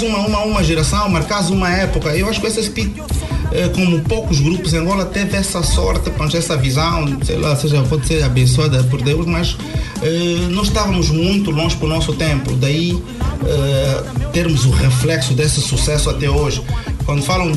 [0.02, 2.16] uma, uma, uma geração, marcares uma época.
[2.16, 3.04] Eu acho que esse tipo,
[3.52, 8.06] eh, como poucos grupos em Angola, teve essa sorte, essa visão, sei lá, seja, pode
[8.06, 9.56] ser abençoada por Deus, mas
[10.02, 12.54] eh, nós estávamos muito longe para o nosso tempo.
[12.54, 13.02] Daí
[13.44, 14.02] eh,
[14.32, 16.62] termos o reflexo desse sucesso até hoje.
[17.04, 17.52] Quando falam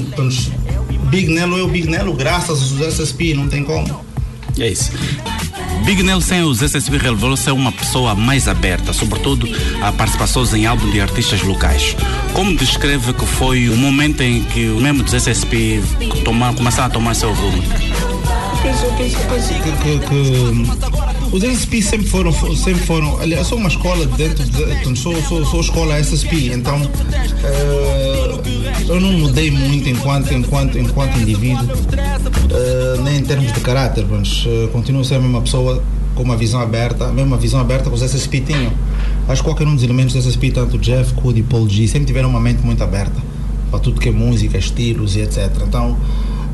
[1.10, 4.06] Big Nelo, o Big Nelo, graças aos SSP, não tem como.
[4.58, 4.92] É isso.
[5.84, 9.48] Big Nelson, os SSB revelou ser uma pessoa mais aberta, sobretudo
[9.82, 11.96] a participações em álbum de artistas locais.
[12.34, 15.82] Como descreve que foi o momento em que os membros dos SSP
[16.24, 17.62] tomar, começaram a tomar seu rumo?
[18.62, 19.10] Que,
[19.82, 25.16] que, que os SSP sempre foram, sempre foram, aliás, sou uma escola dentro de, sou,
[25.24, 28.42] sou, sou escola SSP, então uh,
[28.88, 34.46] eu não mudei muito enquanto, enquanto, enquanto indivíduo, uh, nem em termos de caráter, mas
[34.46, 35.82] uh, continuo a ser a mesma pessoa
[36.16, 38.72] com uma visão aberta, a mesma visão aberta que os SSP tinham.
[39.28, 42.30] Acho que qualquer um dos elementos do SSP, tanto Jeff, Cody Paul G, sempre tiveram
[42.30, 43.22] uma mente muito aberta
[43.70, 45.50] para tudo que é música, estilos e etc.
[45.66, 45.98] Então,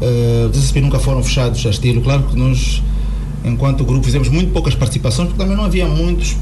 [0.01, 2.01] uh, os SSP nunca foram fechados a estilo.
[2.01, 2.83] Claro que nós,
[3.43, 6.35] enquanto grupo, fizemos muito poucas participações, porque também não havia muitos,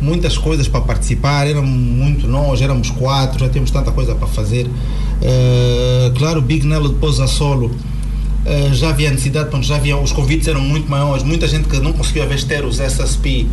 [0.00, 4.66] muitas coisas para participar, eram muito nós, éramos quatro, já temos tanta coisa para fazer.
[4.66, 7.66] Uh, claro, Big Nello depois a solo.
[7.66, 11.92] Uh, já havia necessidade, já havia, os convites eram muito maiores, muita gente que não
[11.92, 13.46] conseguia ver ter os SSP,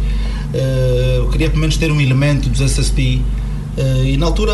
[0.53, 3.21] uh, queria pelo menos ter um elemento dos SSP.
[3.77, 4.53] Uh, e na altura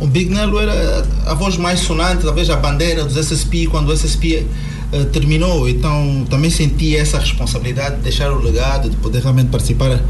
[0.00, 3.92] o Big Nelo era a voz mais sonante, talvez a bandeira dos SSP quando o
[3.92, 4.46] SSP
[4.92, 5.68] uh, terminou.
[5.68, 10.00] Então também senti essa responsabilidade de deixar o legado, de poder realmente participar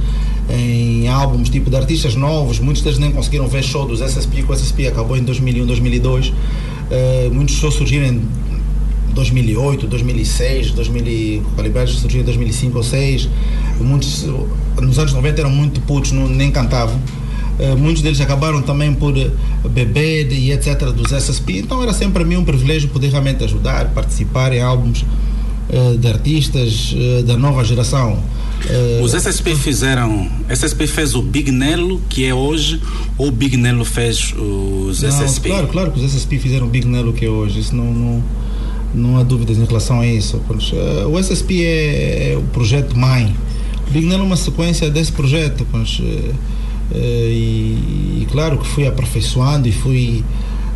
[0.50, 2.58] em álbuns tipo de artistas novos.
[2.58, 6.28] Muitos deles nem conseguiram ver show dos SSP, que o SSP acabou em 2001, 2002.
[6.28, 6.34] Uh,
[7.32, 8.20] muitos shows surgiram
[9.14, 13.28] 2008, 2006, 2000, o Calibrados surgiu em 2005 ou 2006.
[13.80, 14.24] Muitos,
[14.80, 16.98] nos anos 90 eram muito putos, não, nem cantavam.
[17.58, 20.92] Uh, muitos deles acabaram também por uh, beber e etc.
[20.92, 25.02] dos SSP, então era sempre para mim um privilégio poder realmente ajudar, participar em álbuns
[25.02, 26.94] uh, de artistas
[27.26, 28.22] da nova geração.
[29.02, 30.28] Os SSP fizeram.
[30.48, 32.80] SSP fez o Big Nelo, que é hoje,
[33.16, 35.48] ou o Big Nelo fez os não, SSP?
[35.48, 37.60] Claro, claro que os SSP fizeram o Big Nelo, que é hoje.
[37.60, 38.24] Isso não, não,
[38.94, 40.40] não há dúvidas em relação a isso.
[41.08, 43.34] O SSP é, é o projeto mãe.
[43.86, 45.64] O Big Nelo é uma sequência desse projeto.
[46.94, 50.24] E, e claro que fui aperfeiçoando e fui.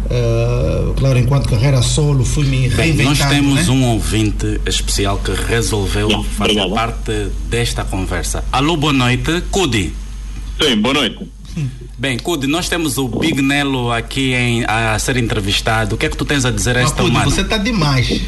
[0.04, 2.96] Uh, claro, enquanto carreira solo, fui me reinventando.
[2.96, 3.72] Bem, nós temos né?
[3.72, 6.74] um ouvinte especial que resolveu fazer obrigado.
[6.74, 8.44] parte desta conversa.
[8.52, 9.92] Alô, boa noite, Cudi.
[10.60, 11.18] Sim, boa noite.
[11.96, 15.94] Bem, Cudi, nós temos o Big Nelo aqui em, a ser entrevistado.
[15.94, 18.20] O que é que tu tens a dizer a esta Cudi, Você está demais.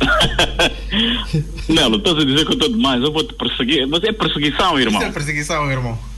[1.68, 3.86] Nelo, estás a dizer que eu estou demais, eu vou te perseguir.
[3.86, 5.00] Mas é perseguição, irmão.
[5.00, 6.09] Isso é perseguição, irmão.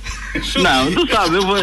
[0.63, 1.57] Não, tu sabes, eu vou.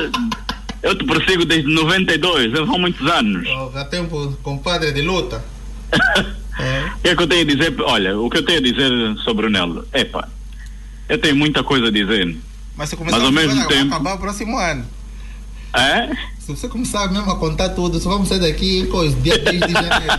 [0.82, 3.48] Eu te persigo desde 92, eu há muitos anos.
[3.50, 5.44] Oh, há tempo, compadre de luta.
[6.58, 6.86] é.
[6.96, 7.82] O que é que eu tenho a dizer?
[7.82, 8.92] Olha, o que eu tenho a dizer
[9.24, 10.30] sobre o Nelo, epa,
[11.10, 12.38] eu tenho muita coisa a dizer.
[12.78, 13.88] Mas se começar mas ao mesmo tempo.
[13.88, 14.86] acabar o próximo ano.
[15.74, 16.16] É?
[16.40, 19.74] Se você começar mesmo a contar tudo, só vamos sair daqui coisa, dia 3 de
[19.74, 20.14] janeiro.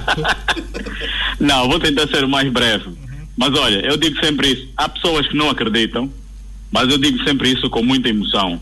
[1.40, 2.86] não, vou tentar ser o mais breve.
[2.86, 2.96] Uhum.
[3.36, 4.68] Mas olha, eu digo sempre isso.
[4.76, 6.10] Há pessoas que não acreditam,
[6.70, 8.60] mas eu digo sempre isso com muita emoção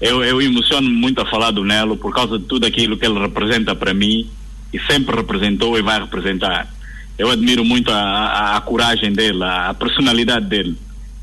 [0.00, 3.18] eu, eu emociono-me muito a falar do Nelo por causa de tudo aquilo que ele
[3.18, 4.28] representa para mim
[4.72, 6.72] e sempre representou e vai representar.
[7.18, 10.76] Eu admiro muito a, a, a coragem dele, a, a, personalidade dele.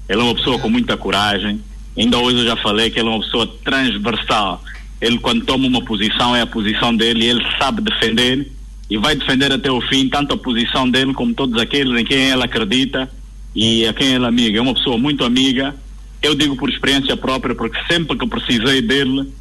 [0.10, 1.62] Ele é uma pessoa com muita coragem.
[1.98, 4.62] Ainda hoje eu já falei que ele é uma pessoa transversal.
[5.00, 8.52] Ele, quando toma uma posição, é a posição dele e ele sabe defender
[8.90, 12.30] e vai defender até o fim, tanto a posição dele como todos aqueles em quem
[12.30, 13.10] ele acredita
[13.56, 14.58] e a quem ele é amiga.
[14.58, 15.74] É uma pessoa muito amiga
[16.22, 19.32] eu digo por experiência própria, porque sempre que precisei dele,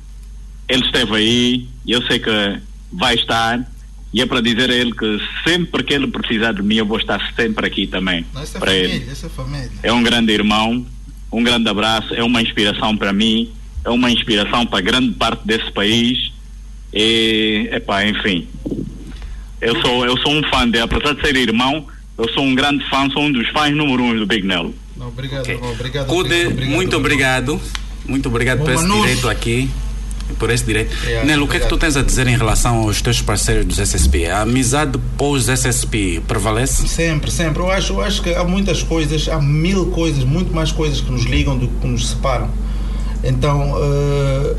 [0.69, 2.31] ele esteve aí e eu sei que
[2.93, 3.71] vai estar.
[4.13, 6.99] E é para dizer a ele que sempre que ele precisar de mim, eu vou
[6.99, 8.25] estar sempre aqui também.
[8.41, 9.11] Essa para família, ele.
[9.11, 9.71] Essa família.
[9.83, 10.87] É um grande irmão,
[11.33, 13.51] um grande abraço, é uma inspiração para mim,
[13.85, 16.33] é uma inspiração para grande parte desse país.
[16.93, 18.47] E, epá, enfim.
[19.61, 22.89] Eu sou, eu sou um fã dele, apesar de ser irmão, eu sou um grande
[22.89, 24.73] fã, sou um dos fãs número um do Big Nelo.
[25.05, 25.57] Não, obrigado, okay.
[25.57, 27.61] obrigado, Cude, obrigado, muito obrigado.
[28.07, 29.71] Muito obrigado Bom, por esse direito aqui.
[30.39, 30.97] Por esse direito.
[31.07, 33.67] É, Nelo, o que é que tu tens a dizer em relação aos teus parceiros
[33.67, 34.27] dos SSP?
[34.27, 36.89] A amizade pós-SSP prevalece?
[36.89, 37.63] Sempre, sempre.
[37.63, 41.13] Eu acho, eu acho que há muitas coisas, há mil coisas, muito mais coisas que
[41.13, 42.49] nos ligam do que nos separam.
[43.23, 44.57] Então, uh,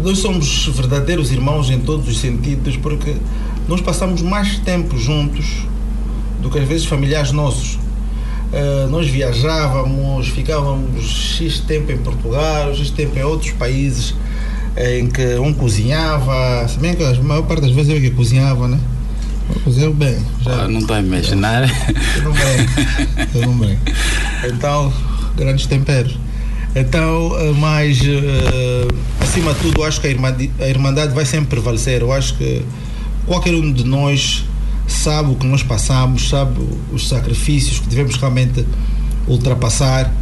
[0.00, 3.16] nós somos verdadeiros irmãos em todos os sentidos, porque
[3.66, 5.66] nós passamos mais tempo juntos
[6.40, 7.78] do que às vezes familiares nossos.
[8.52, 14.14] Uh, nós viajávamos, ficávamos X tempo em Portugal, X tempo em outros países
[14.76, 18.68] em que um cozinhava, se bem que a maior parte das vezes eu que cozinhava,
[18.68, 18.78] né?
[19.52, 20.16] Eu cozinho bem.
[20.42, 21.68] Já, oh, não estou a imaginar.
[22.14, 23.78] Tudo bem, tudo bem.
[24.44, 24.92] Então,
[25.36, 26.16] grandes temperos.
[26.76, 31.48] Então, uh, mas uh, acima de tudo, acho que a irmandade, a irmandade vai sempre
[31.48, 32.02] prevalecer.
[32.02, 32.62] Eu acho que
[33.26, 34.44] qualquer um de nós
[34.88, 36.60] sabe o que nós passamos, sabe
[36.92, 38.64] os sacrifícios que tivemos realmente
[39.26, 40.12] ultrapassar.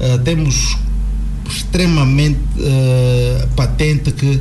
[0.00, 0.76] Uh, temos
[1.48, 4.40] extremamente uh, patente que,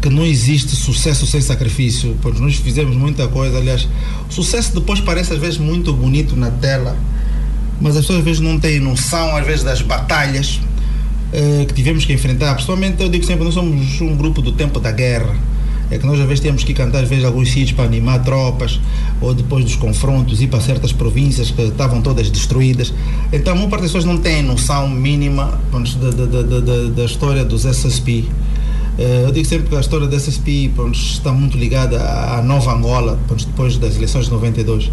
[0.00, 2.16] que não existe sucesso sem sacrifício.
[2.22, 3.88] Pois nós fizemos muita coisa, aliás,
[4.30, 6.96] o sucesso depois parece às vezes muito bonito na tela,
[7.80, 10.60] mas as pessoas às vezes não têm noção, às vezes, das batalhas
[11.32, 12.54] uh, que tivemos que enfrentar.
[12.54, 15.36] Pessoalmente, eu digo sempre, nós somos um grupo do tempo da guerra
[15.90, 18.80] é que nós às vezes temos que cantar às vezes alguns sítios para animar tropas
[19.20, 22.92] ou depois dos confrontos ir para certas províncias que estavam todas destruídas.
[23.32, 27.64] Então uma parte das pessoas não tem noção mínima da, da, da, da história dos
[27.64, 28.24] SSP
[28.98, 33.18] eh, eu digo sempre que a história da SSP está muito ligada à nova Angola
[33.28, 34.90] depois das eleições de 92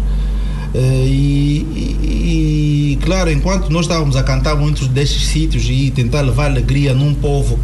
[0.74, 6.20] eh, e, e, e claro enquanto nós estávamos a cantar muitos destes sítios e tentar
[6.20, 7.58] levar alegria num povo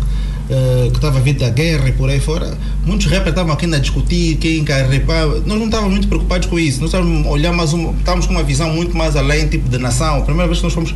[0.50, 3.78] uh, que estava vindo da guerra e por aí fora, muitos rappers estavam aqui a
[3.78, 5.26] discutir quem rapar.
[5.46, 6.80] Nós não estávamos muito preocupados com isso.
[6.80, 10.18] Nós estávamos olhando mais estávamos com uma visão muito mais além, tipo de nação.
[10.18, 10.94] A primeira vez que nós fomos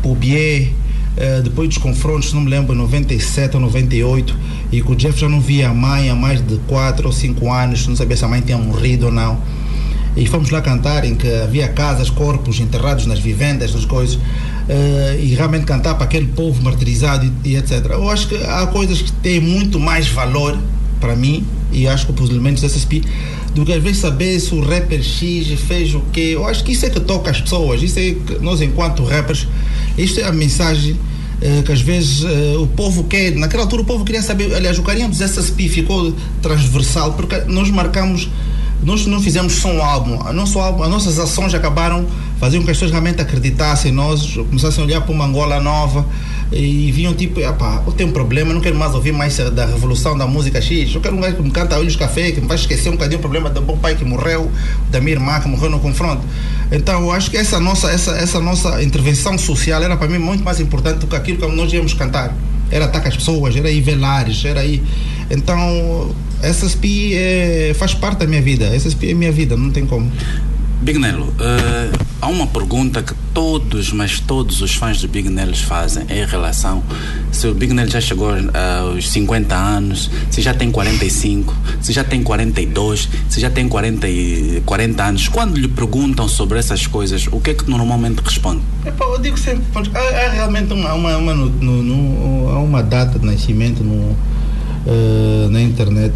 [0.00, 0.70] para o Bié,
[1.16, 4.36] uh, depois dos confrontos, não me lembro, em 97 ou 98,
[4.72, 7.52] e que o Jeff já não via a mãe há mais de 4 ou 5
[7.52, 9.40] anos, não sabia se a mãe tinha morrido ou não
[10.16, 15.20] e fomos lá cantar em que havia casas, corpos enterrados nas vivendas, nas coisas uh,
[15.20, 17.90] e realmente cantar para aquele povo martirizado e, e, etc.
[17.90, 20.58] Eu acho que há coisas que têm muito mais valor
[20.98, 23.02] para mim e acho que os elementos SSP
[23.54, 26.32] do que às vezes saber se o rapper X fez o quê.
[26.34, 29.46] Eu acho que isso é que toca as pessoas, isso é que nós enquanto rappers,
[29.96, 30.96] isto é a mensagem
[31.40, 34.78] eh, que às vezes eh, o povo quer, naquela altura o povo queria saber, aliás
[34.78, 38.28] o carinho dos SSP ficou transversal porque nós marcamos
[38.82, 42.06] nós não fizemos só um álbum, a nosso álbum, as nossas ações acabaram
[42.38, 45.60] fazendo com que as pessoas realmente acreditassem em nós, começassem a olhar para uma Angola
[45.60, 46.06] nova
[46.52, 50.26] e viam tipo, eu tenho um problema, não quero mais ouvir mais da revolução da
[50.26, 52.88] música X, eu quero um gajo que me canta Olhos Café, que me vai esquecer
[52.88, 54.50] um bocadinho o problema do meu pai que morreu,
[54.90, 56.22] da minha irmã que morreu no confronto.
[56.70, 60.44] Então eu acho que essa nossa, essa, essa nossa intervenção social era para mim muito
[60.44, 62.34] mais importante do que aquilo que nós íamos cantar.
[62.70, 64.82] Era atacar as pessoas, era ir velares, era ir.
[65.30, 68.66] Então SSP é, faz parte da minha vida.
[68.76, 70.10] SSP é minha vida, não tem como.
[70.82, 75.56] Big Nelo, uh, há uma pergunta que todos, mas todos os fãs do Big Nelo
[75.56, 76.82] fazem em relação
[77.36, 82.02] se o Big Nelo já chegou aos 50 anos, se já tem 45, se já
[82.02, 84.06] tem 42, se já tem 40,
[84.64, 85.28] 40 anos.
[85.28, 88.62] Quando lhe perguntam sobre essas coisas, o que é que normalmente responde?
[88.86, 89.64] É, pô, eu digo sempre,
[89.94, 94.16] há, realmente uma, uma, uma, no, no, no, há uma data de nascimento no
[94.86, 96.14] uh, na internet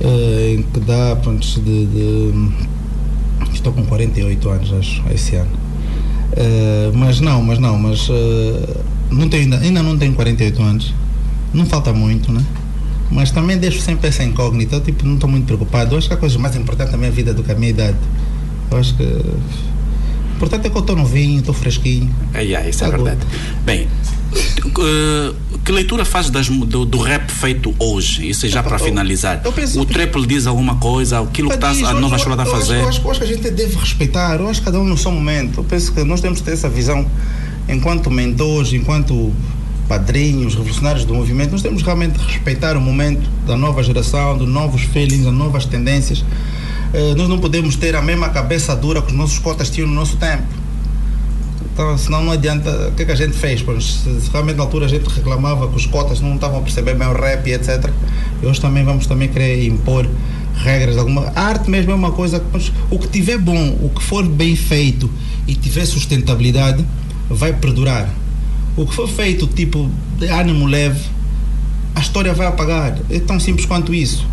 [0.00, 2.50] uh, em que dá pronto, de, de,
[3.52, 5.50] estou com 48 anos acho esse ano.
[6.32, 8.08] Uh, mas não mas não mas
[9.10, 10.94] não tenho ainda, ainda não tenho 48 anos.
[11.54, 12.44] Não falta muito né?
[13.10, 15.94] Mas também deixo sempre essa incógnita tipo não estou muito preocupado.
[15.94, 17.96] Eu acho que a coisa mais importante da minha vida do que a minha idade.
[18.70, 19.04] Eu acho que
[20.38, 22.14] Portanto é que eu estou novinho, estou fresquinho.
[22.34, 23.20] É, é, isso é verdade.
[23.64, 23.88] Bem,
[24.66, 28.28] uh, que leitura faz das, do, do, rap feito hoje?
[28.28, 29.42] Isso é já para finalizar.
[29.76, 32.80] o trap lhe diz alguma coisa, aquilo que tá, a nova escola está a fazer?
[32.80, 34.96] Eu acho, eu acho, que a gente deve respeitar, eu acho que cada um no
[34.96, 35.60] seu momento.
[35.60, 37.06] Eu penso que nós temos que ter essa visão
[37.68, 39.32] enquanto mentores, enquanto
[39.88, 44.82] padrinhos, revolucionários do movimento, nós temos realmente respeitar o momento da nova geração, dos novos
[44.82, 46.24] feelings, das novas tendências.
[46.96, 49.94] Uh, nós não podemos ter a mesma cabeça dura que os nossos cotas tinham no
[49.94, 50.46] nosso tempo
[51.76, 52.88] então, senão não adianta.
[52.88, 53.60] O que é que a gente fez?
[53.60, 56.94] Pois, se realmente na altura a gente reclamava que os cotas não estavam a perceber
[56.94, 57.90] bem o rap e etc.
[58.42, 60.08] E hoje também vamos também querer impor
[60.54, 61.30] regras alguma.
[61.36, 64.56] A arte mesmo é uma coisa que o que tiver bom, o que for bem
[64.56, 65.10] feito
[65.46, 66.82] e tiver sustentabilidade,
[67.28, 68.08] vai perdurar.
[68.74, 71.04] O que for feito tipo de ânimo leve,
[71.94, 72.98] a história vai apagar.
[73.10, 74.26] É tão simples quanto isso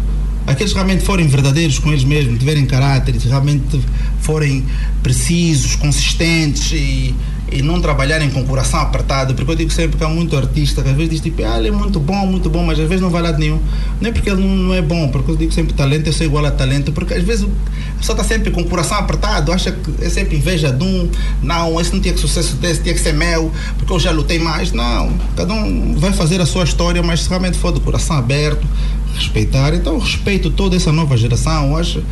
[0.45, 3.79] aqueles que realmente forem verdadeiros com eles mesmos, tiverem caráter, realmente
[4.19, 4.63] forem
[5.01, 7.15] precisos, consistentes e
[7.53, 10.81] e não trabalharem com o coração apertado, porque eu digo sempre que há muito artista
[10.81, 13.01] que às vezes diz tipo, ah, ele é muito bom, muito bom, mas às vezes
[13.01, 13.59] não vai lado nenhum.
[14.01, 16.43] Não é porque ele não é bom, porque eu digo sempre talento, eu sou igual
[16.45, 20.03] a talento, porque às vezes a pessoa está sempre com o coração apertado, acha que
[20.03, 21.09] é sempre inveja de um,
[21.43, 24.39] não, esse não tinha que sucesso desse, tinha que ser meu, porque eu já lutei
[24.39, 24.71] mais.
[24.71, 28.65] Não, cada um vai fazer a sua história, mas se realmente for do coração aberto,
[29.13, 32.03] respeitar, então respeito toda essa nova geração, acho,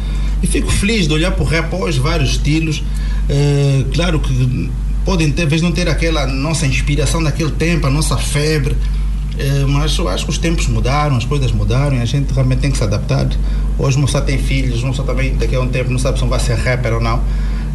[0.42, 2.80] e fico feliz de olhar para o rap hoje, vários estilos.
[3.30, 4.70] Uh, claro que
[5.06, 8.76] podem talvez não ter aquela nossa inspiração daquele tempo, a nossa febre,
[9.38, 12.60] eh, mas eu acho que os tempos mudaram, as coisas mudaram e a gente realmente
[12.60, 13.28] tem que se adaptar.
[13.80, 16.26] Hoje o moça tem filhos, o moça também daqui a um tempo não sabe se
[16.26, 17.22] vai ser rapper ou não.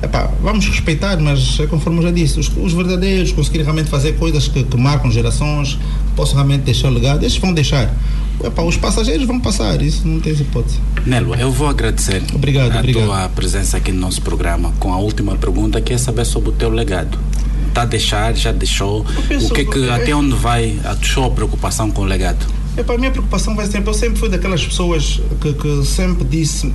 [0.02, 4.12] Epá, vamos respeitar, mas é conforme eu já disse, os, os verdadeiros conseguirem realmente fazer
[4.12, 5.78] coisas que, que marcam gerações,
[6.14, 7.92] possam realmente deixar legado, esses vão deixar.
[8.44, 10.78] Epá, os passageiros vão passar, isso não tem hipótese.
[11.06, 13.04] Nelo, eu vou agradecer obrigado, a obrigado.
[13.04, 16.52] tua presença aqui no nosso programa com a última pergunta, que é saber sobre o
[16.52, 17.18] teu legado.
[17.68, 19.00] Está a deixar, já deixou?
[19.00, 22.46] O que é que, até onde vai a tua preocupação com o legado?
[22.76, 26.72] Epá, a minha preocupação vai sempre, eu sempre fui daquelas pessoas que, que sempre disse,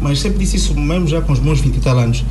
[0.00, 2.24] mas sempre disse isso mesmo já com os meus 20 e tal anos,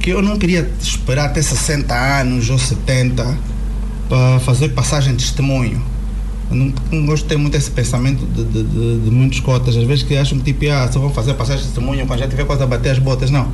[0.00, 3.38] que eu não queria esperar até 60 anos ou 70
[4.08, 5.82] para fazer passagem de testemunho
[6.50, 9.84] não, não gosto de ter muito esse pensamento de, de, de, de muitos cotas, às
[9.84, 12.44] vezes que acham que tipo, ah, só vão fazer passagem de testemunho quando já tiver
[12.44, 13.30] coisa a bater as botas.
[13.30, 13.50] Não.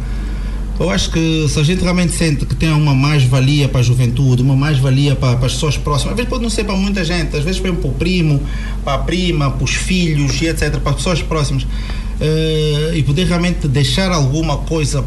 [0.79, 4.43] Eu acho que se a gente realmente sente que tem uma mais-valia para a juventude,
[4.43, 7.37] uma mais-valia para, para, as pessoas próximas, às vezes pode não ser para muita gente,
[7.37, 8.43] às vezes para o primo,
[8.85, 13.27] para a prima, para os filhos e etc., para as pessoas próximas, uh, e poder
[13.27, 15.05] realmente deixar alguma coisa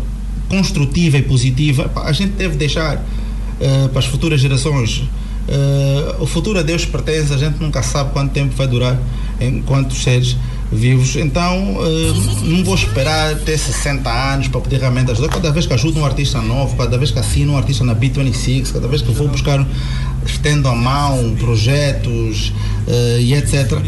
[0.48, 5.04] construtiva e positiva, a gente deve deixar uh, para as futuras gerações.
[5.48, 8.98] Uh, o futuro a Deus pertence, a gente nunca sabe quanto tempo vai durar
[9.40, 10.36] enquanto seres
[10.72, 11.16] vivos.
[11.16, 15.30] Então, uh, não vou esperar ter 60 anos para poder realmente ajudar.
[15.30, 18.74] Cada vez que ajudo um artista novo, cada vez que assino um artista na B26,
[18.74, 19.66] cada vez que vou buscar,
[20.26, 22.50] estendo a mão projetos
[22.88, 23.80] uh, e etc.,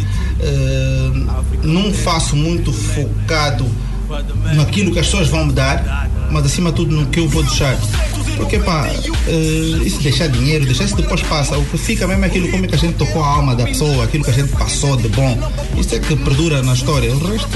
[1.64, 3.66] não faço muito focado
[4.56, 7.44] naquilo que as pessoas vão me dar, mas acima de tudo no que eu vou
[7.44, 7.78] deixar.
[8.38, 11.58] Porque, pá, uh, isso deixar dinheiro, deixar isso depois passa.
[11.58, 13.66] O que fica mesmo é aquilo como é que a gente tocou a alma da
[13.66, 15.38] pessoa, aquilo que a gente passou de bom.
[15.78, 17.14] Isso é que perdura na história.
[17.14, 17.50] O resto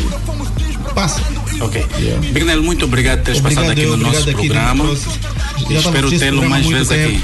[0.93, 1.21] passa.
[1.61, 1.85] Ok.
[2.33, 4.85] Bignel, muito obrigado por teres Obrigado, passado aqui eu, no nosso aqui, programa.
[5.69, 7.23] espero tê-lo mais vezes aqui.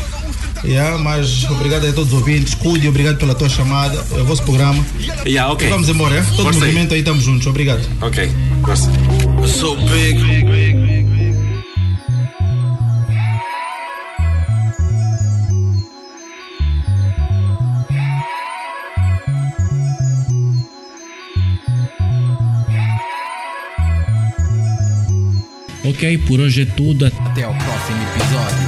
[0.63, 2.53] Yeah, mas obrigado a todos os ouvintes.
[2.53, 4.03] Cuide, obrigado pela tua chamada.
[4.11, 4.83] É o vosso programa.
[5.25, 5.67] Yeah, ok.
[5.67, 6.21] E vamos embora, é?
[6.21, 6.67] Todo Força o aí.
[6.69, 7.47] movimento aí, estamos juntos.
[7.47, 7.81] Obrigado.
[8.01, 8.29] Ok,
[8.63, 8.91] força.
[9.47, 10.19] So big.
[25.83, 27.05] Ok, por hoje é tudo.
[27.05, 28.58] Até ao próximo episódio.